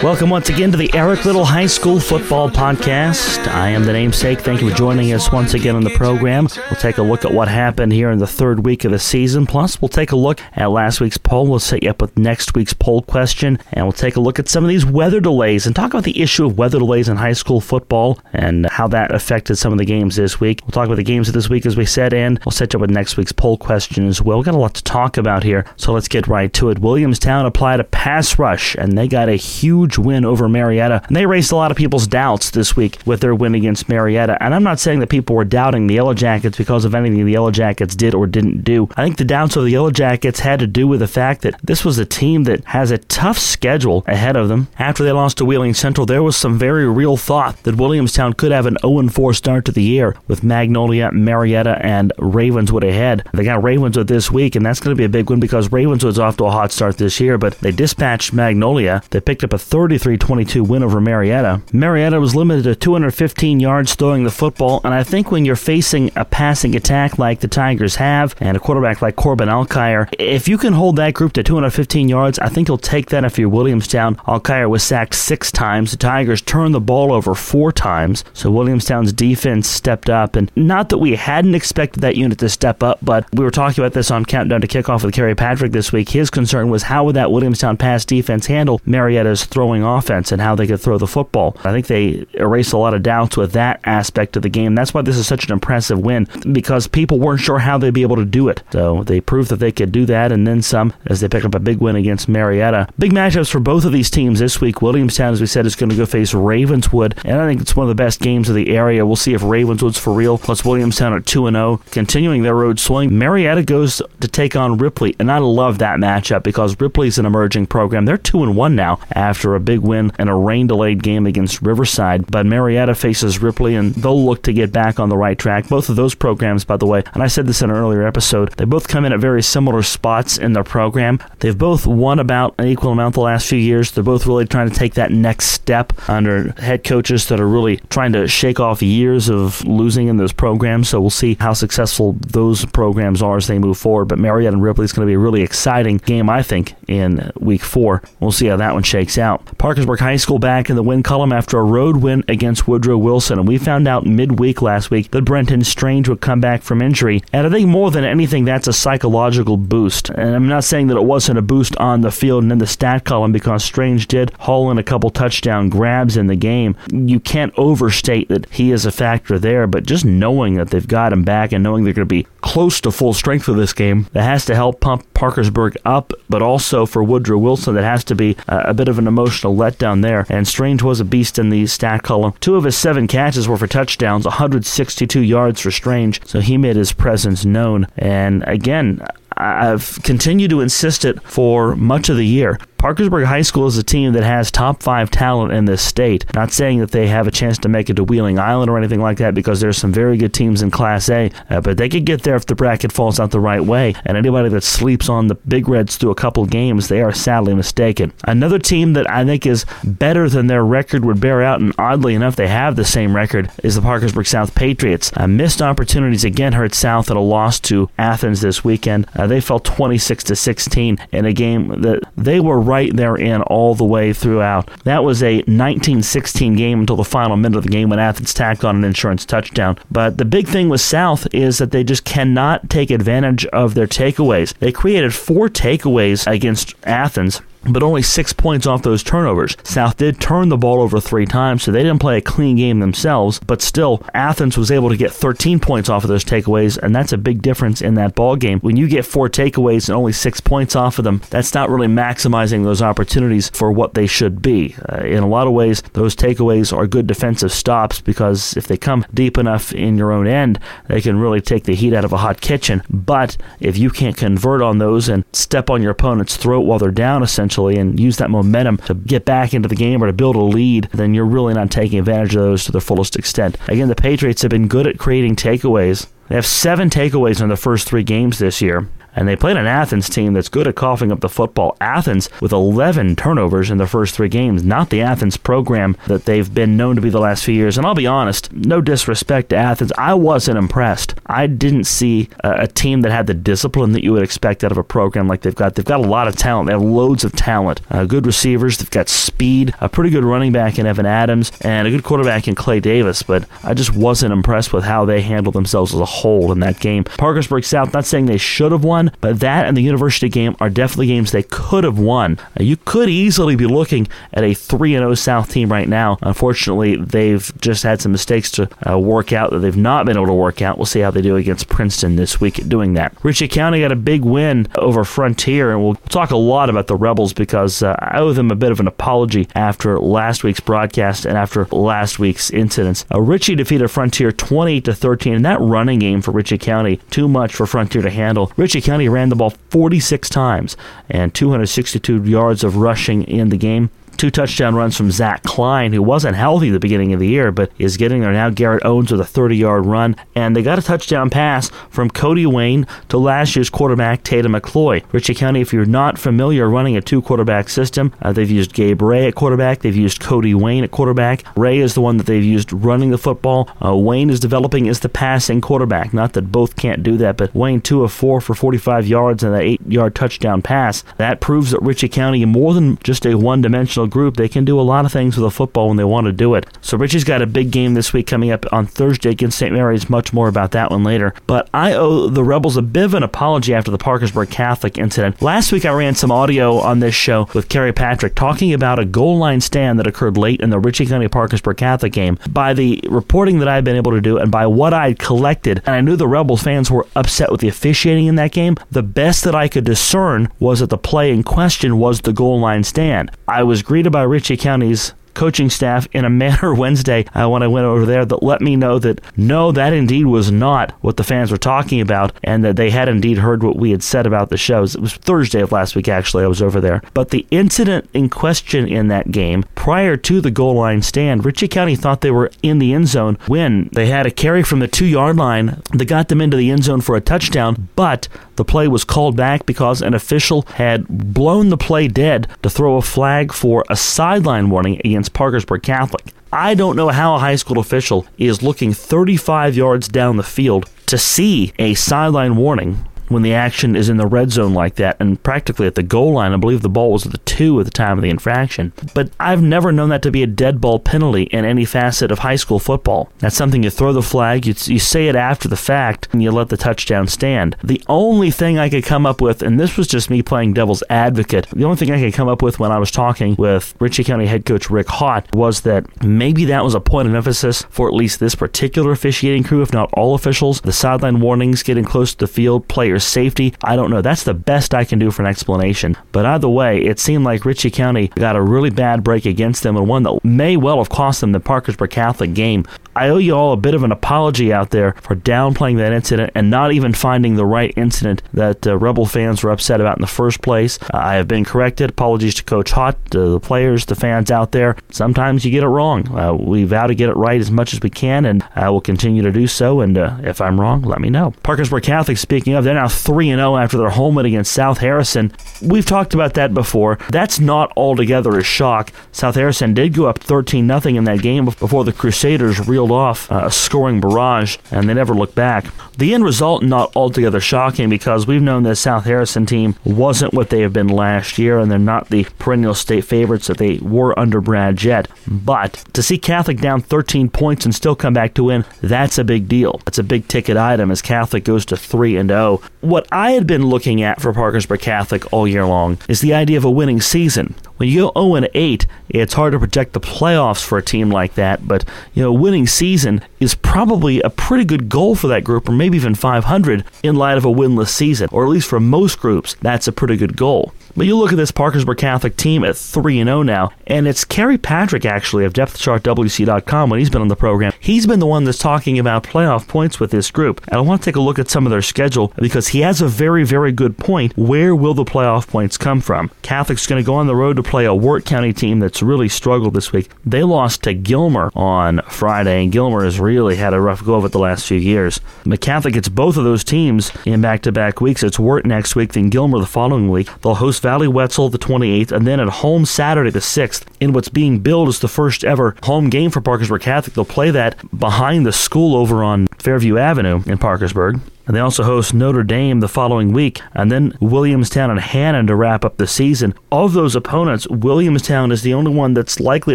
Welcome 0.00 0.30
once 0.30 0.48
again 0.48 0.70
to 0.72 0.76
the 0.76 0.92
Eric 0.94 1.24
Little 1.24 1.44
High 1.44 1.66
School 1.66 2.00
Football 2.00 2.50
Podcast. 2.50 3.46
I 3.48 3.68
am 3.68 3.84
the 3.84 3.92
namesake. 3.92 4.40
Thank 4.40 4.60
you 4.60 4.70
for 4.70 4.76
joining 4.76 5.12
us 5.12 5.30
once 5.30 5.54
again 5.54 5.76
on 5.76 5.84
the 5.84 5.90
program. 5.90 6.48
We'll 6.70 6.80
take 6.80 6.98
a 6.98 7.02
look 7.02 7.24
at 7.24 7.32
what 7.32 7.48
happened 7.48 7.92
here 7.92 8.10
in 8.10 8.18
the 8.18 8.26
third 8.26 8.64
week 8.64 8.84
of 8.84 8.90
the 8.90 8.98
season. 8.98 9.46
Plus, 9.46 9.80
we'll 9.80 9.88
take 9.88 10.10
a 10.10 10.16
look 10.16 10.40
at 10.54 10.70
last 10.70 11.00
week's 11.00 11.18
poll. 11.18 11.46
We'll 11.46 11.60
set 11.60 11.82
you 11.82 11.90
up 11.90 12.00
with 12.00 12.16
next 12.16 12.54
week's 12.54 12.72
poll 12.72 13.02
question. 13.02 13.58
And 13.72 13.84
we'll 13.84 13.92
take 13.92 14.16
a 14.16 14.20
look 14.20 14.38
at 14.38 14.48
some 14.48 14.64
of 14.64 14.68
these 14.68 14.84
weather 14.84 15.20
delays 15.20 15.66
and 15.66 15.76
talk 15.76 15.92
about 15.92 16.04
the 16.04 16.20
issue 16.20 16.46
of 16.46 16.58
weather 16.58 16.78
delays 16.78 17.08
in 17.08 17.16
high 17.16 17.32
school 17.32 17.60
football 17.60 18.18
and 18.32 18.66
how 18.66 18.88
that 18.88 19.14
affected 19.14 19.56
some 19.56 19.72
of 19.72 19.78
the 19.78 19.84
games 19.84 20.16
this 20.16 20.40
week. 20.40 20.60
We'll 20.62 20.72
talk 20.72 20.86
about 20.86 20.96
the 20.96 21.04
games 21.04 21.28
of 21.28 21.34
this 21.34 21.48
week, 21.48 21.64
as 21.66 21.76
we 21.76 21.86
said, 21.86 22.12
and 22.12 22.40
we'll 22.44 22.52
set 22.52 22.72
you 22.72 22.78
up 22.78 22.82
with 22.82 22.90
next 22.90 23.16
week's 23.16 23.32
poll 23.32 23.56
question 23.56 24.08
as 24.08 24.20
well. 24.20 24.38
We've 24.38 24.46
got 24.46 24.54
a 24.54 24.58
lot 24.58 24.74
to 24.74 24.84
talk 24.84 25.16
about 25.16 25.44
here, 25.44 25.64
so 25.76 25.92
let's 25.92 26.08
get 26.08 26.26
right 26.26 26.52
to 26.54 26.70
it. 26.70 26.80
Williamstown 26.80 27.46
applied 27.46 27.80
a 27.80 27.84
pass 27.84 28.38
rush, 28.38 28.74
and 28.74 28.96
they 28.96 29.06
got 29.06 29.28
a 29.28 29.36
huge 29.36 29.81
win 29.98 30.24
over 30.24 30.48
Marietta. 30.48 31.02
And 31.06 31.16
they 31.16 31.26
raised 31.26 31.52
a 31.52 31.56
lot 31.56 31.70
of 31.70 31.76
people's 31.76 32.06
doubts 32.06 32.50
this 32.50 32.76
week 32.76 32.98
with 33.06 33.20
their 33.20 33.34
win 33.34 33.54
against 33.54 33.88
Marietta. 33.88 34.42
And 34.42 34.54
I'm 34.54 34.62
not 34.62 34.80
saying 34.80 35.00
that 35.00 35.08
people 35.08 35.36
were 35.36 35.44
doubting 35.44 35.86
the 35.86 35.94
Yellow 35.94 36.14
Jackets 36.14 36.56
because 36.56 36.84
of 36.84 36.94
anything 36.94 37.24
the 37.24 37.32
Yellow 37.32 37.50
Jackets 37.50 37.94
did 37.94 38.14
or 38.14 38.26
didn't 38.26 38.62
do. 38.62 38.88
I 38.96 39.04
think 39.04 39.16
the 39.16 39.24
doubts 39.24 39.56
of 39.56 39.64
the 39.64 39.70
Yellow 39.70 39.90
Jackets 39.90 40.40
had 40.40 40.60
to 40.60 40.66
do 40.66 40.86
with 40.86 41.00
the 41.00 41.08
fact 41.08 41.42
that 41.42 41.58
this 41.62 41.84
was 41.84 41.98
a 41.98 42.04
team 42.04 42.44
that 42.44 42.64
has 42.66 42.90
a 42.90 42.98
tough 42.98 43.38
schedule 43.38 44.04
ahead 44.06 44.36
of 44.36 44.48
them. 44.48 44.68
After 44.78 45.04
they 45.04 45.12
lost 45.12 45.38
to 45.38 45.44
Wheeling 45.44 45.74
Central, 45.74 46.06
there 46.06 46.22
was 46.22 46.36
some 46.36 46.58
very 46.58 46.88
real 46.88 47.16
thought 47.16 47.62
that 47.62 47.76
Williamstown 47.76 48.32
could 48.32 48.52
have 48.52 48.66
an 48.66 48.76
0 48.80 49.08
4 49.08 49.34
start 49.34 49.64
to 49.64 49.72
the 49.72 49.82
year 49.82 50.16
with 50.28 50.42
Magnolia, 50.42 51.10
Marietta, 51.12 51.78
and 51.84 52.12
Ravenswood 52.18 52.84
ahead. 52.84 53.26
They 53.32 53.44
got 53.44 53.62
Ravenswood 53.62 54.08
this 54.08 54.30
week, 54.30 54.54
and 54.54 54.64
that's 54.64 54.80
going 54.80 54.94
to 54.94 54.98
be 54.98 55.04
a 55.04 55.08
big 55.08 55.30
win 55.30 55.40
because 55.40 55.72
Ravenswood's 55.72 56.18
off 56.18 56.36
to 56.38 56.44
a 56.44 56.50
hot 56.50 56.72
start 56.72 56.98
this 56.98 57.20
year, 57.20 57.38
but 57.38 57.58
they 57.60 57.72
dispatched 57.72 58.32
Magnolia. 58.32 59.02
They 59.10 59.20
picked 59.20 59.44
up 59.44 59.52
a 59.52 59.58
33 59.72 60.18
22 60.18 60.64
win 60.64 60.82
over 60.82 61.00
Marietta. 61.00 61.62
Marietta 61.72 62.20
was 62.20 62.34
limited 62.34 62.64
to 62.64 62.74
215 62.74 63.58
yards 63.58 63.94
throwing 63.94 64.22
the 64.22 64.30
football, 64.30 64.82
and 64.84 64.92
I 64.92 65.02
think 65.02 65.30
when 65.30 65.46
you're 65.46 65.56
facing 65.56 66.10
a 66.14 66.26
passing 66.26 66.76
attack 66.76 67.18
like 67.18 67.40
the 67.40 67.48
Tigers 67.48 67.94
have 67.94 68.34
and 68.38 68.54
a 68.54 68.60
quarterback 68.60 69.00
like 69.00 69.16
Corbin 69.16 69.48
Alkire, 69.48 70.12
if 70.18 70.46
you 70.46 70.58
can 70.58 70.74
hold 70.74 70.96
that 70.96 71.14
group 71.14 71.32
to 71.32 71.42
215 71.42 72.06
yards, 72.06 72.38
I 72.38 72.50
think 72.50 72.68
you'll 72.68 72.76
take 72.76 73.08
that 73.08 73.24
if 73.24 73.38
you're 73.38 73.48
Williamstown. 73.48 74.16
Alkire 74.16 74.68
was 74.68 74.82
sacked 74.82 75.14
six 75.14 75.50
times. 75.50 75.92
The 75.92 75.96
Tigers 75.96 76.42
turned 76.42 76.74
the 76.74 76.80
ball 76.80 77.10
over 77.10 77.34
four 77.34 77.72
times, 77.72 78.24
so 78.34 78.50
Williamstown's 78.50 79.14
defense 79.14 79.68
stepped 79.68 80.10
up. 80.10 80.36
And 80.36 80.52
not 80.54 80.90
that 80.90 80.98
we 80.98 81.16
hadn't 81.16 81.54
expected 81.54 82.00
that 82.00 82.16
unit 82.16 82.38
to 82.40 82.50
step 82.50 82.82
up, 82.82 82.98
but 83.00 83.24
we 83.32 83.42
were 83.42 83.50
talking 83.50 83.82
about 83.82 83.94
this 83.94 84.10
on 84.10 84.26
Countdown 84.26 84.60
to 84.60 84.68
Kickoff 84.68 85.02
with 85.02 85.14
Kerry 85.14 85.34
Patrick 85.34 85.72
this 85.72 85.92
week. 85.92 86.10
His 86.10 86.28
concern 86.28 86.68
was 86.68 86.82
how 86.82 87.04
would 87.04 87.16
that 87.16 87.32
Williamstown 87.32 87.78
pass 87.78 88.04
defense 88.04 88.44
handle 88.44 88.82
Marietta's 88.84 89.42
throwing 89.62 89.84
offense 89.84 90.32
and 90.32 90.42
how 90.42 90.56
they 90.56 90.66
could 90.66 90.80
throw 90.80 90.98
the 90.98 91.06
football. 91.06 91.56
I 91.62 91.70
think 91.70 91.86
they 91.86 92.26
erased 92.34 92.72
a 92.72 92.78
lot 92.78 92.94
of 92.94 93.04
doubts 93.04 93.36
with 93.36 93.52
that 93.52 93.78
aspect 93.84 94.34
of 94.34 94.42
the 94.42 94.48
game. 94.48 94.74
That's 94.74 94.92
why 94.92 95.02
this 95.02 95.16
is 95.16 95.28
such 95.28 95.44
an 95.46 95.52
impressive 95.52 96.00
win 96.00 96.26
because 96.50 96.88
people 96.88 97.20
weren't 97.20 97.40
sure 97.40 97.60
how 97.60 97.78
they'd 97.78 97.94
be 97.94 98.02
able 98.02 98.16
to 98.16 98.24
do 98.24 98.48
it. 98.48 98.64
So 98.72 99.04
they 99.04 99.20
proved 99.20 99.50
that 99.50 99.60
they 99.60 99.70
could 99.70 99.92
do 99.92 100.04
that 100.06 100.32
and 100.32 100.48
then 100.48 100.62
some 100.62 100.94
as 101.06 101.20
they 101.20 101.28
pick 101.28 101.44
up 101.44 101.54
a 101.54 101.60
big 101.60 101.78
win 101.78 101.94
against 101.94 102.28
Marietta. 102.28 102.88
Big 102.98 103.12
matchups 103.12 103.52
for 103.52 103.60
both 103.60 103.84
of 103.84 103.92
these 103.92 104.10
teams 104.10 104.40
this 104.40 104.60
week. 104.60 104.82
Williamstown, 104.82 105.32
as 105.32 105.40
we 105.40 105.46
said, 105.46 105.64
is 105.64 105.76
going 105.76 105.90
to 105.90 105.96
go 105.96 106.06
face 106.06 106.34
Ravenswood, 106.34 107.16
and 107.24 107.40
I 107.40 107.46
think 107.46 107.60
it's 107.60 107.76
one 107.76 107.84
of 107.84 107.88
the 107.88 108.02
best 108.02 108.18
games 108.18 108.48
of 108.48 108.56
the 108.56 108.74
area. 108.74 109.06
We'll 109.06 109.14
see 109.14 109.34
if 109.34 109.44
Ravenswood's 109.44 109.98
for 109.98 110.12
real. 110.12 110.38
Plus 110.38 110.64
Williamstown 110.64 111.14
at 111.14 111.24
2 111.24 111.48
0, 111.48 111.80
continuing 111.92 112.42
their 112.42 112.56
road 112.56 112.80
swing. 112.80 113.16
Marietta 113.16 113.62
goes 113.62 114.02
to 114.20 114.26
take 114.26 114.56
on 114.56 114.78
Ripley, 114.78 115.14
and 115.20 115.30
I 115.30 115.38
love 115.38 115.78
that 115.78 116.00
matchup 116.00 116.42
because 116.42 116.80
Ripley's 116.80 117.18
an 117.18 117.26
emerging 117.26 117.68
program. 117.68 118.06
They're 118.06 118.18
2 118.18 118.42
and 118.42 118.56
1 118.56 118.74
now 118.74 118.98
after 119.12 119.51
a 119.54 119.60
big 119.60 119.80
win 119.80 120.12
and 120.18 120.28
a 120.28 120.34
rain 120.34 120.66
delayed 120.66 121.02
game 121.02 121.26
against 121.26 121.62
Riverside. 121.62 122.30
But 122.30 122.46
Marietta 122.46 122.94
faces 122.94 123.40
Ripley, 123.40 123.74
and 123.74 123.94
they'll 123.94 124.24
look 124.24 124.42
to 124.42 124.52
get 124.52 124.72
back 124.72 125.00
on 125.00 125.08
the 125.08 125.16
right 125.16 125.38
track. 125.38 125.68
Both 125.68 125.88
of 125.88 125.96
those 125.96 126.14
programs, 126.14 126.64
by 126.64 126.76
the 126.76 126.86
way, 126.86 127.02
and 127.14 127.22
I 127.22 127.26
said 127.26 127.46
this 127.46 127.62
in 127.62 127.70
an 127.70 127.76
earlier 127.76 128.06
episode, 128.06 128.52
they 128.52 128.64
both 128.64 128.88
come 128.88 129.04
in 129.04 129.12
at 129.12 129.20
very 129.20 129.42
similar 129.42 129.82
spots 129.82 130.38
in 130.38 130.52
their 130.52 130.64
program. 130.64 131.18
They've 131.40 131.56
both 131.56 131.86
won 131.86 132.18
about 132.18 132.54
an 132.58 132.66
equal 132.66 132.92
amount 132.92 133.14
the 133.14 133.20
last 133.20 133.48
few 133.48 133.58
years. 133.58 133.90
They're 133.90 134.04
both 134.04 134.26
really 134.26 134.46
trying 134.46 134.68
to 134.68 134.74
take 134.74 134.94
that 134.94 135.10
next 135.10 135.46
step 135.46 135.92
under 136.08 136.52
head 136.52 136.84
coaches 136.84 137.28
that 137.28 137.40
are 137.40 137.48
really 137.48 137.76
trying 137.90 138.12
to 138.12 138.26
shake 138.28 138.60
off 138.60 138.82
years 138.82 139.28
of 139.28 139.64
losing 139.64 140.08
in 140.08 140.16
those 140.16 140.32
programs. 140.32 140.88
So 140.88 141.00
we'll 141.00 141.10
see 141.10 141.36
how 141.38 141.52
successful 141.52 142.16
those 142.20 142.64
programs 142.66 143.22
are 143.22 143.36
as 143.36 143.46
they 143.46 143.58
move 143.58 143.78
forward. 143.78 144.06
But 144.06 144.18
Marietta 144.18 144.54
and 144.54 144.62
Ripley 144.62 144.84
is 144.84 144.92
going 144.92 145.06
to 145.06 145.10
be 145.10 145.14
a 145.14 145.18
really 145.18 145.42
exciting 145.42 145.98
game, 145.98 146.28
I 146.28 146.42
think, 146.42 146.74
in 146.88 147.30
week 147.38 147.62
four. 147.62 148.02
We'll 148.20 148.32
see 148.32 148.46
how 148.46 148.56
that 148.56 148.74
one 148.74 148.82
shakes 148.82 149.18
out. 149.18 149.41
Parkersburg 149.58 150.00
High 150.00 150.16
School 150.16 150.38
back 150.38 150.70
in 150.70 150.76
the 150.76 150.82
win 150.82 151.02
column 151.02 151.32
after 151.32 151.58
a 151.58 151.64
road 151.64 151.98
win 151.98 152.24
against 152.28 152.66
Woodrow 152.66 152.98
Wilson. 152.98 153.38
And 153.38 153.48
we 153.48 153.58
found 153.58 153.86
out 153.88 154.06
midweek 154.06 154.62
last 154.62 154.90
week 154.90 155.10
that 155.10 155.22
Brenton 155.22 155.64
Strange 155.64 156.08
would 156.08 156.20
come 156.20 156.40
back 156.40 156.62
from 156.62 156.82
injury. 156.82 157.22
And 157.32 157.46
I 157.46 157.50
think 157.50 157.68
more 157.68 157.90
than 157.90 158.04
anything, 158.04 158.44
that's 158.44 158.68
a 158.68 158.72
psychological 158.72 159.56
boost. 159.56 160.10
And 160.10 160.34
I'm 160.34 160.48
not 160.48 160.64
saying 160.64 160.88
that 160.88 160.96
it 160.96 161.04
wasn't 161.04 161.38
a 161.38 161.42
boost 161.42 161.76
on 161.76 162.00
the 162.00 162.10
field 162.10 162.42
and 162.42 162.52
in 162.52 162.58
the 162.58 162.66
stat 162.66 163.04
column 163.04 163.32
because 163.32 163.64
Strange 163.64 164.08
did 164.08 164.32
haul 164.40 164.70
in 164.70 164.78
a 164.78 164.82
couple 164.82 165.10
touchdown 165.10 165.68
grabs 165.68 166.16
in 166.16 166.26
the 166.26 166.36
game. 166.36 166.76
You 166.92 167.20
can't 167.20 167.52
overstate 167.56 168.28
that 168.28 168.48
he 168.50 168.70
is 168.72 168.86
a 168.86 168.92
factor 168.92 169.38
there, 169.38 169.66
but 169.66 169.86
just 169.86 170.04
knowing 170.04 170.54
that 170.54 170.70
they've 170.70 170.86
got 170.86 171.12
him 171.12 171.24
back 171.24 171.52
and 171.52 171.62
knowing 171.62 171.84
they're 171.84 171.92
going 171.92 172.06
to 172.06 172.14
be 172.14 172.26
close 172.40 172.80
to 172.82 172.90
full 172.90 173.12
strength 173.12 173.44
for 173.44 173.52
this 173.52 173.72
game, 173.72 174.06
that 174.12 174.24
has 174.24 174.44
to 174.46 174.54
help 174.54 174.80
pump 174.80 175.06
Parkersburg 175.14 175.76
up, 175.84 176.12
but 176.28 176.42
also 176.42 176.86
for 176.86 177.02
Woodrow 177.02 177.38
Wilson, 177.38 177.74
that 177.74 177.84
has 177.84 178.04
to 178.04 178.14
be 178.14 178.36
a, 178.48 178.58
a 178.70 178.74
bit 178.74 178.88
of 178.88 178.98
an 178.98 179.06
emotional 179.06 179.31
letdown 179.40 180.02
there. 180.02 180.26
And 180.28 180.46
Strange 180.46 180.82
was 180.82 181.00
a 181.00 181.04
beast 181.04 181.38
in 181.38 181.48
the 181.48 181.66
stat 181.66 182.02
column. 182.02 182.34
Two 182.40 182.56
of 182.56 182.64
his 182.64 182.76
seven 182.76 183.06
catches 183.06 183.48
were 183.48 183.56
for 183.56 183.66
touchdowns, 183.66 184.24
162 184.24 185.20
yards 185.20 185.60
for 185.60 185.70
Strange, 185.70 186.24
so 186.26 186.40
he 186.40 186.56
made 186.58 186.76
his 186.76 186.92
presence 186.92 187.44
known. 187.44 187.86
And 187.96 188.44
again, 188.46 189.04
I've 189.42 190.02
continued 190.02 190.50
to 190.50 190.60
insist 190.60 191.04
it 191.04 191.22
for 191.22 191.74
much 191.76 192.08
of 192.08 192.16
the 192.16 192.26
year. 192.26 192.58
Parkersburg 192.82 193.26
High 193.26 193.42
School 193.42 193.68
is 193.68 193.78
a 193.78 193.84
team 193.84 194.12
that 194.14 194.24
has 194.24 194.50
top 194.50 194.82
five 194.82 195.08
talent 195.08 195.52
in 195.52 195.66
this 195.66 195.80
state. 195.80 196.24
Not 196.34 196.50
saying 196.50 196.80
that 196.80 196.90
they 196.90 197.06
have 197.06 197.28
a 197.28 197.30
chance 197.30 197.56
to 197.58 197.68
make 197.68 197.88
it 197.88 197.94
to 197.94 198.02
Wheeling 198.02 198.40
Island 198.40 198.68
or 198.68 198.76
anything 198.76 199.00
like 199.00 199.18
that 199.18 199.34
because 199.34 199.60
there's 199.60 199.78
some 199.78 199.92
very 199.92 200.16
good 200.16 200.34
teams 200.34 200.62
in 200.62 200.72
Class 200.72 201.08
A, 201.08 201.30
uh, 201.48 201.60
but 201.60 201.76
they 201.76 201.88
could 201.88 202.04
get 202.04 202.24
there 202.24 202.34
if 202.34 202.46
the 202.46 202.56
bracket 202.56 202.90
falls 202.90 203.20
out 203.20 203.30
the 203.30 203.38
right 203.38 203.60
way. 203.60 203.94
And 204.04 204.16
anybody 204.16 204.48
that 204.48 204.64
sleeps 204.64 205.08
on 205.08 205.28
the 205.28 205.36
Big 205.36 205.68
Reds 205.68 205.96
through 205.96 206.10
a 206.10 206.16
couple 206.16 206.44
games, 206.44 206.88
they 206.88 207.02
are 207.02 207.12
sadly 207.12 207.54
mistaken. 207.54 208.12
Another 208.24 208.58
team 208.58 208.94
that 208.94 209.08
I 209.08 209.24
think 209.24 209.46
is 209.46 209.64
better 209.84 210.28
than 210.28 210.48
their 210.48 210.64
record 210.64 211.04
would 211.04 211.20
bear 211.20 211.40
out, 211.40 211.60
and 211.60 211.72
oddly 211.78 212.16
enough, 212.16 212.34
they 212.34 212.48
have 212.48 212.74
the 212.74 212.84
same 212.84 213.14
record, 213.14 213.48
is 213.62 213.76
the 213.76 213.80
Parkersburg 213.80 214.26
South 214.26 214.56
Patriots. 214.56 215.12
Uh, 215.16 215.28
missed 215.28 215.62
opportunities 215.62 216.24
again 216.24 216.54
hurt 216.54 216.74
South 216.74 217.12
at 217.12 217.16
a 217.16 217.20
loss 217.20 217.60
to 217.60 217.88
Athens 217.96 218.40
this 218.40 218.64
weekend. 218.64 219.06
Uh, 219.14 219.28
they 219.32 219.40
fell 219.40 219.58
26 219.58 220.24
to 220.24 220.36
16 220.36 220.98
in 221.10 221.24
a 221.24 221.32
game 221.32 221.80
that 221.82 222.02
they 222.16 222.38
were 222.40 222.60
right 222.60 222.94
there 222.94 223.16
in 223.16 223.42
all 223.42 223.74
the 223.74 223.84
way 223.84 224.12
throughout. 224.12 224.70
That 224.84 225.04
was 225.04 225.22
a 225.22 225.36
1916 225.36 226.54
game 226.56 226.80
until 226.80 226.96
the 226.96 227.04
final 227.04 227.36
minute 227.36 227.56
of 227.56 227.64
the 227.64 227.70
game 227.70 227.88
when 227.88 227.98
Athens 227.98 228.34
tacked 228.34 228.64
on 228.64 228.76
an 228.76 228.84
insurance 228.84 229.24
touchdown. 229.24 229.78
But 229.90 230.18
the 230.18 230.24
big 230.24 230.46
thing 230.46 230.68
with 230.68 230.80
South 230.80 231.26
is 231.32 231.58
that 231.58 231.70
they 231.70 231.84
just 231.84 232.04
cannot 232.04 232.68
take 232.68 232.90
advantage 232.90 233.46
of 233.46 233.74
their 233.74 233.86
takeaways. 233.86 234.54
They 234.58 234.72
created 234.72 235.14
four 235.14 235.48
takeaways 235.48 236.30
against 236.30 236.74
Athens 236.84 237.40
but 237.68 237.82
only 237.82 238.02
six 238.02 238.32
points 238.32 238.66
off 238.66 238.82
those 238.82 239.02
turnovers. 239.02 239.56
South 239.64 239.96
did 239.96 240.20
turn 240.20 240.48
the 240.48 240.56
ball 240.56 240.80
over 240.80 241.00
three 241.00 241.26
times, 241.26 241.62
so 241.62 241.72
they 241.72 241.82
didn't 241.82 242.00
play 242.00 242.18
a 242.18 242.22
clean 242.22 242.56
game 242.56 242.80
themselves, 242.80 243.38
but 243.38 243.62
still, 243.62 244.02
Athens 244.14 244.56
was 244.58 244.70
able 244.70 244.88
to 244.88 244.96
get 244.96 245.12
13 245.12 245.60
points 245.60 245.88
off 245.88 246.04
of 246.04 246.08
those 246.08 246.24
takeaways, 246.24 246.76
and 246.78 246.94
that's 246.94 247.12
a 247.12 247.18
big 247.18 247.42
difference 247.42 247.80
in 247.80 247.94
that 247.94 248.14
ball 248.14 248.36
game. 248.36 248.60
When 248.60 248.76
you 248.76 248.88
get 248.88 249.06
four 249.06 249.28
takeaways 249.28 249.88
and 249.88 249.96
only 249.96 250.12
six 250.12 250.40
points 250.40 250.74
off 250.76 250.98
of 250.98 251.04
them, 251.04 251.22
that's 251.30 251.54
not 251.54 251.70
really 251.70 251.86
maximizing 251.86 252.64
those 252.64 252.82
opportunities 252.82 253.48
for 253.50 253.70
what 253.70 253.94
they 253.94 254.06
should 254.06 254.42
be. 254.42 254.74
Uh, 254.88 255.02
in 255.04 255.22
a 255.22 255.28
lot 255.28 255.46
of 255.46 255.52
ways, 255.52 255.82
those 255.92 256.16
takeaways 256.16 256.76
are 256.76 256.86
good 256.86 257.06
defensive 257.06 257.52
stops 257.52 258.00
because 258.00 258.56
if 258.56 258.66
they 258.66 258.76
come 258.76 259.04
deep 259.14 259.38
enough 259.38 259.72
in 259.72 259.96
your 259.96 260.12
own 260.12 260.26
end, 260.26 260.58
they 260.88 261.00
can 261.00 261.18
really 261.18 261.40
take 261.40 261.64
the 261.64 261.74
heat 261.74 261.94
out 261.94 262.04
of 262.04 262.12
a 262.12 262.18
hot 262.18 262.40
kitchen. 262.40 262.82
But 262.90 263.36
if 263.60 263.76
you 263.78 263.90
can't 263.90 264.16
convert 264.16 264.62
on 264.62 264.78
those 264.78 265.08
and 265.08 265.24
step 265.32 265.70
on 265.70 265.82
your 265.82 265.92
opponent's 265.92 266.36
throat 266.36 266.60
while 266.60 266.78
they're 266.78 266.90
down, 266.90 267.22
essentially, 267.22 267.51
and 267.58 267.98
use 267.98 268.16
that 268.18 268.30
momentum 268.30 268.78
to 268.78 268.94
get 268.94 269.24
back 269.24 269.54
into 269.54 269.68
the 269.68 269.74
game 269.74 270.02
or 270.02 270.06
to 270.06 270.12
build 270.12 270.36
a 270.36 270.42
lead, 270.42 270.88
then 270.92 271.14
you're 271.14 271.26
really 271.26 271.54
not 271.54 271.70
taking 271.70 271.98
advantage 271.98 272.34
of 272.34 272.42
those 272.42 272.64
to 272.64 272.72
their 272.72 272.80
fullest 272.80 273.16
extent. 273.16 273.56
Again, 273.68 273.88
the 273.88 273.94
Patriots 273.94 274.42
have 274.42 274.50
been 274.50 274.68
good 274.68 274.86
at 274.86 274.98
creating 274.98 275.36
takeaways. 275.36 276.06
They 276.28 276.34
have 276.34 276.46
seven 276.46 276.90
takeaways 276.90 277.42
in 277.42 277.48
the 277.48 277.56
first 277.56 277.86
three 277.86 278.04
games 278.04 278.38
this 278.38 278.60
year. 278.62 278.88
And 279.14 279.28
they 279.28 279.36
played 279.36 279.56
an 279.56 279.66
Athens 279.66 280.08
team 280.08 280.32
that's 280.32 280.48
good 280.48 280.66
at 280.66 280.74
coughing 280.74 281.12
up 281.12 281.20
the 281.20 281.28
football. 281.28 281.76
Athens 281.80 282.28
with 282.40 282.52
11 282.52 283.16
turnovers 283.16 283.70
in 283.70 283.78
their 283.78 283.86
first 283.86 284.14
three 284.14 284.28
games, 284.28 284.64
not 284.64 284.90
the 284.90 285.02
Athens 285.02 285.36
program 285.36 285.96
that 286.06 286.24
they've 286.24 286.52
been 286.52 286.76
known 286.76 286.96
to 286.96 287.02
be 287.02 287.10
the 287.10 287.20
last 287.20 287.44
few 287.44 287.54
years. 287.54 287.76
And 287.76 287.86
I'll 287.86 287.94
be 287.94 288.06
honest, 288.06 288.52
no 288.52 288.80
disrespect 288.80 289.50
to 289.50 289.56
Athens, 289.56 289.92
I 289.98 290.14
wasn't 290.14 290.58
impressed. 290.58 291.14
I 291.26 291.46
didn't 291.46 291.84
see 291.84 292.28
a, 292.42 292.62
a 292.62 292.66
team 292.66 293.02
that 293.02 293.12
had 293.12 293.26
the 293.26 293.34
discipline 293.34 293.92
that 293.92 294.04
you 294.04 294.12
would 294.12 294.22
expect 294.22 294.64
out 294.64 294.72
of 294.72 294.78
a 294.78 294.84
program 294.84 295.28
like 295.28 295.42
they've 295.42 295.54
got. 295.54 295.74
They've 295.74 295.84
got 295.84 296.00
a 296.00 296.08
lot 296.08 296.28
of 296.28 296.36
talent. 296.36 296.66
They 296.66 296.72
have 296.72 296.82
loads 296.82 297.24
of 297.24 297.32
talent. 297.32 297.80
Uh, 297.90 298.04
good 298.04 298.26
receivers. 298.26 298.78
They've 298.78 298.90
got 298.90 299.08
speed. 299.08 299.74
A 299.80 299.88
pretty 299.88 300.10
good 300.10 300.24
running 300.24 300.52
back 300.52 300.78
in 300.78 300.86
Evan 300.86 301.06
Adams 301.06 301.52
and 301.60 301.86
a 301.86 301.90
good 301.90 302.04
quarterback 302.04 302.48
in 302.48 302.54
Clay 302.54 302.80
Davis. 302.80 303.22
But 303.22 303.44
I 303.62 303.74
just 303.74 303.94
wasn't 303.94 304.32
impressed 304.32 304.72
with 304.72 304.84
how 304.84 305.04
they 305.04 305.20
handled 305.22 305.54
themselves 305.54 305.94
as 305.94 306.00
a 306.00 306.04
whole 306.04 306.52
in 306.52 306.60
that 306.60 306.80
game. 306.80 307.04
Parkersburg 307.04 307.64
South. 307.64 307.92
Not 307.92 308.06
saying 308.06 308.26
they 308.26 308.38
should 308.38 308.72
have 308.72 308.84
won, 308.84 309.01
but 309.20 309.40
that 309.40 309.66
and 309.66 309.76
the 309.76 309.82
University 309.82 310.28
game 310.28 310.56
are 310.60 310.70
definitely 310.70 311.08
games 311.08 311.32
they 311.32 311.42
could 311.42 311.84
have 311.84 311.98
won. 311.98 312.38
You 312.58 312.76
could 312.76 313.08
easily 313.08 313.56
be 313.56 313.66
looking 313.66 314.08
at 314.32 314.44
a 314.44 314.54
3 314.54 314.92
0 314.92 315.14
South 315.14 315.50
team 315.50 315.70
right 315.70 315.88
now. 315.88 316.18
Unfortunately, 316.22 316.96
they've 316.96 317.52
just 317.60 317.82
had 317.82 318.00
some 318.00 318.12
mistakes 318.12 318.50
to 318.52 318.68
uh, 318.88 318.98
work 318.98 319.32
out 319.32 319.50
that 319.50 319.58
they've 319.60 319.76
not 319.76 320.06
been 320.06 320.16
able 320.16 320.26
to 320.26 320.32
work 320.32 320.62
out. 320.62 320.76
We'll 320.78 320.86
see 320.86 321.00
how 321.00 321.10
they 321.10 321.22
do 321.22 321.36
against 321.36 321.68
Princeton 321.68 322.16
this 322.16 322.40
week 322.40 322.58
at 322.58 322.68
doing 322.68 322.94
that. 322.94 323.16
Ritchie 323.22 323.48
County 323.48 323.80
got 323.80 323.92
a 323.92 323.96
big 323.96 324.22
win 324.22 324.68
over 324.76 325.04
Frontier, 325.04 325.72
and 325.72 325.82
we'll 325.82 325.94
talk 325.94 326.30
a 326.30 326.36
lot 326.36 326.70
about 326.70 326.86
the 326.86 326.96
Rebels 326.96 327.32
because 327.32 327.82
uh, 327.82 327.94
I 327.98 328.18
owe 328.18 328.32
them 328.32 328.50
a 328.50 328.56
bit 328.56 328.72
of 328.72 328.80
an 328.80 328.86
apology 328.86 329.48
after 329.54 329.98
last 329.98 330.44
week's 330.44 330.60
broadcast 330.60 331.24
and 331.24 331.36
after 331.36 331.64
last 331.66 332.18
week's 332.18 332.50
incidents. 332.50 333.04
Uh, 333.12 333.20
Ritchie 333.20 333.56
defeated 333.56 333.88
Frontier 333.88 334.32
20 334.32 334.80
to 334.82 334.94
13, 334.94 335.34
and 335.34 335.44
that 335.44 335.60
running 335.60 335.98
game 335.98 336.22
for 336.22 336.30
Ritchie 336.30 336.58
County 336.58 336.96
too 337.10 337.28
much 337.28 337.54
for 337.54 337.66
Frontier 337.66 338.02
to 338.02 338.10
handle. 338.10 338.52
Ritchie 338.56 338.80
County 338.80 338.91
ran 339.08 339.28
the 339.28 339.36
ball 339.36 339.50
46 339.70 340.28
times 340.28 340.76
and 341.08 341.34
262 341.34 342.24
yards 342.24 342.64
of 342.64 342.76
rushing 342.76 343.22
in 343.24 343.48
the 343.48 343.56
game 343.56 343.90
two 344.16 344.30
touchdown 344.30 344.74
runs 344.74 344.96
from 344.96 345.10
Zach 345.10 345.42
Klein, 345.42 345.92
who 345.92 346.02
wasn't 346.02 346.36
healthy 346.36 346.68
at 346.68 346.72
the 346.72 346.80
beginning 346.80 347.12
of 347.12 347.20
the 347.20 347.28
year, 347.28 347.52
but 347.52 347.72
is 347.78 347.96
getting 347.96 348.20
there 348.20 348.32
now. 348.32 348.50
Garrett 348.50 348.84
Owens 348.84 349.10
with 349.10 349.20
a 349.20 349.24
30 349.24 349.56
yard 349.56 349.86
run, 349.86 350.16
and 350.34 350.54
they 350.54 350.62
got 350.62 350.78
a 350.78 350.82
touchdown 350.82 351.30
pass 351.30 351.70
from 351.90 352.10
Cody 352.10 352.46
Wayne 352.46 352.86
to 353.08 353.18
last 353.18 353.56
year's 353.56 353.70
quarterback, 353.70 354.22
Tatum 354.22 354.52
McCloy. 354.52 355.02
Ritchie 355.12 355.34
County, 355.34 355.60
if 355.60 355.72
you're 355.72 355.84
not 355.84 356.18
familiar 356.18 356.68
running 356.68 356.96
a 356.96 357.00
two 357.00 357.22
quarterback 357.22 357.68
system, 357.68 358.12
uh, 358.22 358.32
they've 358.32 358.50
used 358.50 358.72
Gabe 358.72 359.02
Ray 359.02 359.26
at 359.26 359.34
quarterback, 359.34 359.80
they've 359.80 359.96
used 359.96 360.20
Cody 360.20 360.54
Wayne 360.54 360.84
at 360.84 360.90
quarterback. 360.90 361.44
Ray 361.56 361.78
is 361.78 361.94
the 361.94 362.00
one 362.00 362.16
that 362.16 362.26
they've 362.26 362.44
used 362.44 362.72
running 362.72 363.10
the 363.10 363.18
football. 363.18 363.68
Uh, 363.84 363.96
Wayne 363.96 364.30
is 364.30 364.40
developing 364.40 364.88
as 364.88 365.00
the 365.00 365.08
passing 365.08 365.60
quarterback. 365.60 366.12
Not 366.12 366.32
that 366.34 366.52
both 366.52 366.76
can't 366.76 367.02
do 367.02 367.16
that, 367.18 367.36
but 367.36 367.54
Wayne, 367.54 367.80
two 367.80 368.04
of 368.04 368.12
four 368.12 368.40
for 368.40 368.54
45 368.54 369.06
yards 369.06 369.42
and 369.42 369.54
an 369.54 369.60
eight 369.60 369.80
yard 369.86 370.14
touchdown 370.14 370.62
pass. 370.62 371.04
That 371.16 371.40
proves 371.40 371.70
that 371.70 371.82
Ritchie 371.82 372.08
County, 372.08 372.42
is 372.42 372.46
more 372.46 372.74
than 372.74 372.98
just 373.02 373.26
a 373.26 373.34
one 373.34 373.62
dimensional 373.62 374.01
group. 374.06 374.36
They 374.36 374.48
can 374.48 374.64
do 374.64 374.80
a 374.80 374.82
lot 374.82 375.04
of 375.04 375.12
things 375.12 375.36
with 375.36 375.46
a 375.46 375.50
football 375.50 375.88
when 375.88 375.96
they 375.96 376.04
want 376.04 376.26
to 376.26 376.32
do 376.32 376.54
it. 376.54 376.66
So 376.80 376.96
Ritchie's 376.96 377.24
got 377.24 377.42
a 377.42 377.46
big 377.46 377.70
game 377.70 377.94
this 377.94 378.12
week 378.12 378.26
coming 378.26 378.50
up 378.50 378.66
on 378.72 378.86
Thursday 378.86 379.30
against 379.30 379.58
St. 379.58 379.72
Mary's. 379.72 380.10
Much 380.10 380.32
more 380.32 380.48
about 380.48 380.72
that 380.72 380.90
one 380.90 381.04
later. 381.04 381.34
But 381.46 381.68
I 381.72 381.94
owe 381.94 382.28
the 382.28 382.44
Rebels 382.44 382.76
a 382.76 382.82
bit 382.82 383.04
of 383.04 383.14
an 383.14 383.22
apology 383.22 383.74
after 383.74 383.90
the 383.90 383.98
Parkersburg 383.98 384.50
Catholic 384.50 384.98
incident. 384.98 385.40
Last 385.40 385.72
week 385.72 385.84
I 385.84 385.92
ran 385.92 386.14
some 386.14 386.30
audio 386.30 386.78
on 386.78 387.00
this 387.00 387.14
show 387.14 387.48
with 387.54 387.68
Kerry 387.68 387.92
Patrick 387.92 388.34
talking 388.34 388.72
about 388.72 388.98
a 388.98 389.04
goal 389.04 389.38
line 389.38 389.60
stand 389.60 389.98
that 389.98 390.06
occurred 390.06 390.36
late 390.36 390.60
in 390.60 390.70
the 390.70 390.78
Ritchie 390.78 391.06
County 391.06 391.28
Parkersburg 391.28 391.76
Catholic 391.76 392.12
game. 392.12 392.38
By 392.50 392.74
the 392.74 393.00
reporting 393.08 393.58
that 393.60 393.68
I've 393.68 393.84
been 393.84 393.96
able 393.96 394.12
to 394.12 394.20
do 394.20 394.38
and 394.38 394.50
by 394.50 394.66
what 394.66 394.92
I 394.94 395.14
collected, 395.14 395.82
and 395.86 395.94
I 395.94 396.00
knew 396.00 396.16
the 396.16 396.28
Rebels 396.28 396.62
fans 396.62 396.90
were 396.90 397.06
upset 397.14 397.50
with 397.50 397.60
the 397.60 397.68
officiating 397.68 398.26
in 398.26 398.36
that 398.36 398.52
game, 398.52 398.76
the 398.90 399.02
best 399.02 399.44
that 399.44 399.54
I 399.54 399.68
could 399.68 399.84
discern 399.84 400.48
was 400.58 400.80
that 400.80 400.90
the 400.90 400.98
play 400.98 401.32
in 401.32 401.42
question 401.42 401.98
was 401.98 402.20
the 402.20 402.32
goal 402.32 402.60
line 402.60 402.84
stand. 402.84 403.30
I 403.48 403.62
was 403.62 403.82
greeted 403.92 404.10
by 404.10 404.22
Ritchie 404.22 404.56
County's 404.56 405.12
coaching 405.34 405.68
staff 405.68 406.08
in 406.12 406.24
a 406.24 406.30
manner 406.42 406.74
Wednesday 406.74 407.26
uh, 407.34 407.46
when 407.46 407.62
I 407.62 407.66
went 407.66 407.84
over 407.84 408.06
there 408.06 408.24
that 408.24 408.42
let 408.42 408.62
me 408.62 408.74
know 408.74 408.98
that 408.98 409.20
no, 409.36 409.70
that 409.72 409.92
indeed 409.92 410.24
was 410.24 410.50
not 410.50 410.92
what 411.02 411.18
the 411.18 411.24
fans 411.24 411.50
were 411.50 411.58
talking 411.58 412.00
about, 412.00 412.32
and 412.42 412.64
that 412.64 412.76
they 412.76 412.88
had 412.88 413.08
indeed 413.08 413.36
heard 413.36 413.62
what 413.62 413.76
we 413.76 413.90
had 413.90 414.02
said 414.02 414.26
about 414.26 414.48
the 414.48 414.56
shows. 414.56 414.94
It 414.94 415.02
was 415.02 415.12
Thursday 415.12 415.60
of 415.60 415.72
last 415.72 415.94
week, 415.94 416.08
actually, 416.08 416.44
I 416.44 416.46
was 416.46 416.62
over 416.62 416.80
there. 416.80 417.02
But 417.12 417.30
the 417.30 417.46
incident 417.50 418.08
in 418.14 418.30
question 418.30 418.88
in 418.88 419.08
that 419.08 419.30
game, 419.30 419.64
prior 419.74 420.16
to 420.16 420.40
the 420.40 420.50
goal 420.50 420.76
line 420.76 421.02
stand, 421.02 421.44
Ritchie 421.44 421.68
County 421.68 421.96
thought 421.96 422.22
they 422.22 422.30
were 422.30 422.50
in 422.62 422.78
the 422.78 422.94
end 422.94 423.08
zone 423.08 423.36
when 423.46 423.90
they 423.92 424.06
had 424.06 424.24
a 424.24 424.30
carry 424.30 424.62
from 424.62 424.78
the 424.78 424.88
two 424.88 425.04
yard 425.04 425.36
line 425.36 425.82
that 425.92 426.06
got 426.06 426.28
them 426.28 426.40
into 426.40 426.56
the 426.56 426.70
end 426.70 426.84
zone 426.84 427.02
for 427.02 427.14
a 427.14 427.20
touchdown, 427.20 427.88
but 427.94 428.28
the 428.56 428.64
play 428.64 428.88
was 428.88 429.04
called 429.04 429.36
back 429.36 429.66
because 429.66 430.02
an 430.02 430.14
official 430.14 430.62
had 430.74 431.06
blown 431.08 431.68
the 431.68 431.76
play 431.76 432.08
dead 432.08 432.48
to 432.62 432.70
throw 432.70 432.96
a 432.96 433.02
flag 433.02 433.52
for 433.52 433.84
a 433.88 433.96
sideline 433.96 434.70
warning 434.70 435.00
against 435.04 435.32
Parkersburg 435.32 435.82
Catholic. 435.82 436.32
I 436.52 436.74
don't 436.74 436.96
know 436.96 437.08
how 437.08 437.34
a 437.34 437.38
high 437.38 437.56
school 437.56 437.78
official 437.78 438.26
is 438.36 438.62
looking 438.62 438.92
35 438.92 439.74
yards 439.74 440.06
down 440.08 440.36
the 440.36 440.42
field 440.42 440.88
to 441.06 441.16
see 441.16 441.72
a 441.78 441.94
sideline 441.94 442.56
warning 442.56 443.06
when 443.32 443.42
the 443.42 443.54
action 443.54 443.96
is 443.96 444.08
in 444.08 444.16
the 444.16 444.26
red 444.26 444.50
zone 444.50 444.74
like 444.74 444.96
that 444.96 445.16
and 445.20 445.42
practically 445.42 445.86
at 445.86 445.94
the 445.94 446.02
goal 446.02 446.32
line. 446.32 446.52
I 446.52 446.56
believe 446.56 446.82
the 446.82 446.88
ball 446.88 447.12
was 447.12 447.26
at 447.26 447.32
the 447.32 447.38
two 447.38 447.78
at 447.80 447.84
the 447.84 447.90
time 447.90 448.18
of 448.18 448.22
the 448.22 448.30
infraction. 448.30 448.92
But 449.14 449.30
I've 449.40 449.62
never 449.62 449.92
known 449.92 450.10
that 450.10 450.22
to 450.22 450.30
be 450.30 450.42
a 450.42 450.46
dead 450.46 450.80
ball 450.80 450.98
penalty 450.98 451.44
in 451.44 451.64
any 451.64 451.84
facet 451.84 452.30
of 452.30 452.40
high 452.40 452.56
school 452.56 452.78
football. 452.78 453.30
That's 453.38 453.56
something 453.56 453.82
you 453.82 453.90
throw 453.90 454.12
the 454.12 454.22
flag, 454.22 454.66
you, 454.66 454.74
you 454.84 454.98
say 454.98 455.28
it 455.28 455.36
after 455.36 455.68
the 455.68 455.76
fact, 455.76 456.28
and 456.32 456.42
you 456.42 456.50
let 456.50 456.68
the 456.68 456.76
touchdown 456.76 457.26
stand. 457.26 457.76
The 457.82 458.02
only 458.08 458.50
thing 458.50 458.78
I 458.78 458.88
could 458.88 459.04
come 459.04 459.26
up 459.26 459.40
with, 459.40 459.62
and 459.62 459.78
this 459.78 459.96
was 459.96 460.06
just 460.06 460.30
me 460.30 460.42
playing 460.42 460.74
devil's 460.74 461.02
advocate, 461.10 461.66
the 461.72 461.84
only 461.84 461.96
thing 461.96 462.10
I 462.10 462.20
could 462.20 462.34
come 462.34 462.48
up 462.48 462.62
with 462.62 462.78
when 462.78 462.92
I 462.92 462.98
was 462.98 463.10
talking 463.10 463.56
with 463.56 463.94
Ritchie 464.00 464.24
County 464.24 464.46
head 464.46 464.64
coach 464.64 464.90
Rick 464.90 465.06
Hott 465.08 465.54
was 465.54 465.82
that 465.82 466.06
maybe 466.22 466.64
that 466.66 466.84
was 466.84 466.94
a 466.94 467.00
point 467.00 467.28
of 467.28 467.34
emphasis 467.34 467.82
for 467.90 468.08
at 468.08 468.14
least 468.14 468.40
this 468.40 468.54
particular 468.54 469.12
officiating 469.12 469.64
crew, 469.64 469.82
if 469.82 469.92
not 469.92 470.10
all 470.14 470.34
officials. 470.34 470.80
The 470.80 470.92
sideline 470.92 471.40
warnings 471.40 471.82
getting 471.82 472.04
close 472.04 472.32
to 472.32 472.38
the 472.38 472.46
field, 472.46 472.88
players 472.88 473.21
safety. 473.22 473.74
I 473.82 473.96
don't 473.96 474.10
know. 474.10 474.22
That's 474.22 474.44
the 474.44 474.54
best 474.54 474.94
I 474.94 475.04
can 475.04 475.18
do 475.18 475.30
for 475.30 475.42
an 475.42 475.48
explanation. 475.48 476.16
But 476.32 476.46
either 476.46 476.68
way, 476.68 477.02
it 477.02 477.18
seemed 477.18 477.44
like 477.44 477.64
Ritchie 477.64 477.90
County 477.90 478.28
got 478.28 478.56
a 478.56 478.62
really 478.62 478.90
bad 478.90 479.24
break 479.24 479.46
against 479.46 479.82
them 479.82 479.96
and 479.96 480.08
one 480.08 480.22
that 480.24 480.44
may 480.44 480.76
well 480.76 480.98
have 480.98 481.08
cost 481.08 481.40
them 481.40 481.52
the 481.52 481.60
Parkersburg 481.60 482.10
Catholic 482.10 482.54
game. 482.54 482.84
I 483.14 483.28
owe 483.28 483.36
you 483.36 483.54
all 483.54 483.72
a 483.72 483.76
bit 483.76 483.94
of 483.94 484.04
an 484.04 484.12
apology 484.12 484.72
out 484.72 484.90
there 484.90 485.12
for 485.20 485.36
downplaying 485.36 485.98
that 485.98 486.12
incident 486.12 486.52
and 486.54 486.70
not 486.70 486.92
even 486.92 487.12
finding 487.12 487.56
the 487.56 487.66
right 487.66 487.92
incident 487.96 488.42
that 488.54 488.86
uh, 488.86 488.96
Rebel 488.96 489.26
fans 489.26 489.62
were 489.62 489.70
upset 489.70 490.00
about 490.00 490.16
in 490.16 490.22
the 490.22 490.26
first 490.26 490.62
place. 490.62 490.98
Uh, 491.02 491.18
I 491.18 491.34
have 491.34 491.46
been 491.46 491.64
corrected. 491.64 492.10
Apologies 492.10 492.54
to 492.56 492.64
Coach 492.64 492.90
Hott, 492.90 493.16
to 493.30 493.50
the 493.50 493.60
players, 493.60 494.06
the 494.06 494.14
fans 494.14 494.50
out 494.50 494.72
there. 494.72 494.96
Sometimes 495.10 495.64
you 495.64 495.70
get 495.70 495.82
it 495.82 495.88
wrong. 495.88 496.26
Uh, 496.36 496.54
we 496.54 496.84
vow 496.84 497.06
to 497.06 497.14
get 497.14 497.28
it 497.28 497.36
right 497.36 497.60
as 497.60 497.70
much 497.70 497.92
as 497.92 498.00
we 498.00 498.10
can, 498.10 498.46
and 498.46 498.64
I 498.74 498.88
will 498.88 499.00
continue 499.00 499.42
to 499.42 499.52
do 499.52 499.66
so. 499.66 500.00
And 500.00 500.16
uh, 500.16 500.38
if 500.42 500.60
I'm 500.60 500.80
wrong, 500.80 501.02
let 501.02 501.20
me 501.20 501.28
know. 501.28 501.52
Parkersburg 501.62 502.04
Catholic, 502.04 502.38
speaking 502.38 502.74
of, 502.74 502.84
they're 502.84 502.94
now 502.94 503.08
3 503.08 503.48
0 503.48 503.76
after 503.76 503.98
their 503.98 504.10
home 504.10 504.36
win 504.36 504.46
against 504.46 504.72
South 504.72 504.98
Harrison. 504.98 505.52
We've 505.82 506.06
talked 506.06 506.32
about 506.32 506.54
that 506.54 506.72
before. 506.72 507.18
That's 507.30 507.60
not 507.60 507.92
altogether 507.96 508.58
a 508.58 508.64
shock. 508.64 509.12
South 509.32 509.54
Harrison 509.54 509.92
did 509.92 510.14
go 510.14 510.26
up 510.26 510.38
13 510.38 510.88
0 510.88 511.16
in 511.16 511.24
that 511.24 511.42
game 511.42 511.66
before 511.66 512.04
the 512.04 512.12
Crusaders 512.12 512.80
off 513.10 513.50
uh, 513.50 513.62
a 513.64 513.70
scoring 513.70 514.20
barrage, 514.20 514.76
and 514.90 515.08
they 515.08 515.14
never 515.14 515.34
looked 515.34 515.54
back. 515.54 515.86
The 516.16 516.34
end 516.34 516.44
result 516.44 516.82
not 516.82 517.14
altogether 517.16 517.60
shocking 517.60 518.10
because 518.10 518.46
we've 518.46 518.62
known 518.62 518.82
this 518.82 519.00
South 519.00 519.24
Harrison 519.24 519.66
team 519.66 519.96
wasn't 520.04 520.54
what 520.54 520.68
they 520.68 520.82
have 520.82 520.92
been 520.92 521.08
last 521.08 521.58
year, 521.58 521.78
and 521.78 521.90
they're 521.90 521.98
not 521.98 522.28
the 522.28 522.44
perennial 522.58 522.94
state 522.94 523.24
favorites 523.24 523.66
that 523.66 523.78
they 523.78 523.98
were 523.98 524.38
under 524.38 524.60
Brad 524.60 524.96
Jett. 524.96 525.28
But 525.48 526.04
to 526.12 526.22
see 526.22 526.38
Catholic 526.38 526.78
down 526.78 527.00
13 527.00 527.48
points 527.48 527.84
and 527.84 527.94
still 527.94 528.14
come 528.14 528.34
back 528.34 528.54
to 528.54 528.64
win, 528.64 528.84
that's 529.00 529.38
a 529.38 529.44
big 529.44 529.68
deal. 529.68 530.00
That's 530.04 530.18
a 530.18 530.22
big 530.22 530.46
ticket 530.48 530.76
item 530.76 531.10
as 531.10 531.22
Catholic 531.22 531.64
goes 531.64 531.86
to 531.86 531.96
3 531.96 532.36
and 532.36 532.50
0. 532.50 532.82
What 533.00 533.26
I 533.32 533.52
had 533.52 533.66
been 533.66 533.86
looking 533.86 534.22
at 534.22 534.40
for 534.40 534.52
Parkersburg 534.52 535.00
Catholic 535.00 535.50
all 535.52 535.66
year 535.66 535.86
long 535.86 536.18
is 536.28 536.40
the 536.40 536.54
idea 536.54 536.76
of 536.76 536.84
a 536.84 536.90
winning 536.90 537.20
season. 537.20 537.74
When 537.96 538.08
you 538.08 538.32
go 538.34 538.40
0 538.40 538.54
and 538.56 538.68
8, 538.74 539.06
it's 539.28 539.54
hard 539.54 539.72
to 539.72 539.78
project 539.78 540.12
the 540.12 540.20
playoffs 540.20 540.84
for 540.84 540.98
a 540.98 541.02
team 541.02 541.30
like 541.30 541.54
that, 541.54 541.86
but 541.86 542.04
you 542.34 542.42
know, 542.42 542.52
winning 542.52 542.86
season 542.92 543.40
is 543.58 543.74
probably 543.74 544.40
a 544.42 544.50
pretty 544.50 544.84
good 544.84 545.08
goal 545.08 545.34
for 545.34 545.48
that 545.48 545.64
group, 545.64 545.88
or 545.88 545.92
maybe 545.92 546.16
even 546.16 546.34
500 546.34 547.04
in 547.22 547.36
light 547.36 547.56
of 547.56 547.64
a 547.64 547.68
winless 547.68 548.08
season, 548.08 548.48
or 548.52 548.64
at 548.64 548.70
least 548.70 548.88
for 548.88 549.00
most 549.00 549.38
groups, 549.38 549.74
that's 549.80 550.06
a 550.08 550.12
pretty 550.12 550.36
good 550.36 550.56
goal. 550.56 550.92
But 551.14 551.26
you 551.26 551.36
look 551.36 551.52
at 551.52 551.58
this 551.58 551.70
Parkersburg 551.70 552.18
Catholic 552.18 552.56
team 552.56 552.84
at 552.84 552.96
3 552.96 553.44
0 553.44 553.62
now, 553.62 553.90
and 554.06 554.26
it's 554.26 554.44
Kerry 554.44 554.78
Patrick 554.78 555.26
actually 555.26 555.64
of 555.64 555.74
DepthChartWC.com 555.74 557.10
when 557.10 557.18
he's 557.18 557.30
been 557.30 557.42
on 557.42 557.48
the 557.48 557.56
program. 557.56 557.92
He's 558.00 558.26
been 558.26 558.38
the 558.38 558.46
one 558.46 558.64
that's 558.64 558.78
talking 558.78 559.18
about 559.18 559.44
playoff 559.44 559.86
points 559.86 560.18
with 560.18 560.30
this 560.30 560.50
group. 560.50 560.80
And 560.88 560.96
I 560.96 561.00
want 561.00 561.20
to 561.22 561.24
take 561.24 561.36
a 561.36 561.40
look 561.40 561.58
at 561.58 561.68
some 561.68 561.86
of 561.86 561.90
their 561.90 562.02
schedule 562.02 562.52
because 562.56 562.88
he 562.88 563.00
has 563.00 563.20
a 563.20 563.28
very, 563.28 563.64
very 563.64 563.92
good 563.92 564.16
point. 564.16 564.56
Where 564.56 564.96
will 564.96 565.14
the 565.14 565.24
playoff 565.24 565.68
points 565.68 565.98
come 565.98 566.20
from? 566.20 566.50
Catholic's 566.62 567.06
going 567.06 567.22
to 567.22 567.26
go 567.26 567.34
on 567.34 567.46
the 567.46 567.56
road 567.56 567.76
to 567.76 567.82
play 567.82 568.06
a 568.06 568.14
Wirt 568.14 568.46
County 568.46 568.72
team 568.72 568.98
that's 568.98 569.22
really 569.22 569.48
struggled 569.48 569.94
this 569.94 570.12
week. 570.12 570.30
They 570.46 570.62
lost 570.62 571.02
to 571.02 571.14
Gilmer 571.14 571.70
on 571.74 572.22
Friday, 572.22 572.82
and 572.82 572.92
Gilmer 572.92 573.24
has 573.24 573.38
really 573.38 573.76
had 573.76 573.92
a 573.92 574.00
rough 574.00 574.24
go 574.24 574.34
of 574.36 574.44
it 574.46 574.52
the 574.52 574.58
last 574.58 574.86
few 574.86 574.98
years. 574.98 575.40
McCatholic 575.64 576.14
gets 576.14 576.28
both 576.28 576.56
of 576.56 576.64
those 576.64 576.84
teams 576.84 577.32
in 577.44 577.60
back 577.60 577.82
to 577.82 577.92
back 577.92 578.20
weeks. 578.20 578.42
It's 578.42 578.58
Wirt 578.58 578.86
next 578.86 579.14
week, 579.14 579.34
then 579.34 579.50
Gilmer 579.50 579.78
the 579.78 579.86
following 579.86 580.30
week. 580.30 580.48
They'll 580.62 580.74
host 580.74 581.01
Valley 581.02 581.28
Wetzel 581.28 581.68
the 581.68 581.78
28th, 581.78 582.32
and 582.32 582.46
then 582.46 582.60
at 582.60 582.68
home 582.68 583.04
Saturday 583.04 583.50
the 583.50 583.58
6th. 583.58 584.04
In 584.20 584.32
what's 584.32 584.48
being 584.48 584.78
billed 584.78 585.08
as 585.08 585.18
the 585.18 585.28
first 585.28 585.64
ever 585.64 585.96
home 586.04 586.30
game 586.30 586.50
for 586.50 586.60
Parkersburg 586.60 587.02
Catholic, 587.02 587.34
they'll 587.34 587.44
play 587.44 587.70
that 587.72 587.98
behind 588.18 588.64
the 588.64 588.72
school 588.72 589.16
over 589.16 589.42
on 589.42 589.66
Fairview 589.78 590.16
Avenue 590.16 590.62
in 590.64 590.78
Parkersburg. 590.78 591.40
And 591.72 591.78
they 591.78 591.80
also 591.80 592.02
host 592.02 592.34
Notre 592.34 592.64
Dame 592.64 593.00
the 593.00 593.08
following 593.08 593.54
week, 593.54 593.80
and 593.94 594.12
then 594.12 594.36
Williamstown 594.40 595.10
and 595.10 595.18
Hannan 595.18 595.68
to 595.68 595.74
wrap 595.74 596.04
up 596.04 596.18
the 596.18 596.26
season. 596.26 596.74
Of 596.90 597.14
those 597.14 597.34
opponents, 597.34 597.88
Williamstown 597.88 598.70
is 598.70 598.82
the 598.82 598.92
only 598.92 599.10
one 599.14 599.32
that's 599.32 599.58
likely 599.58 599.94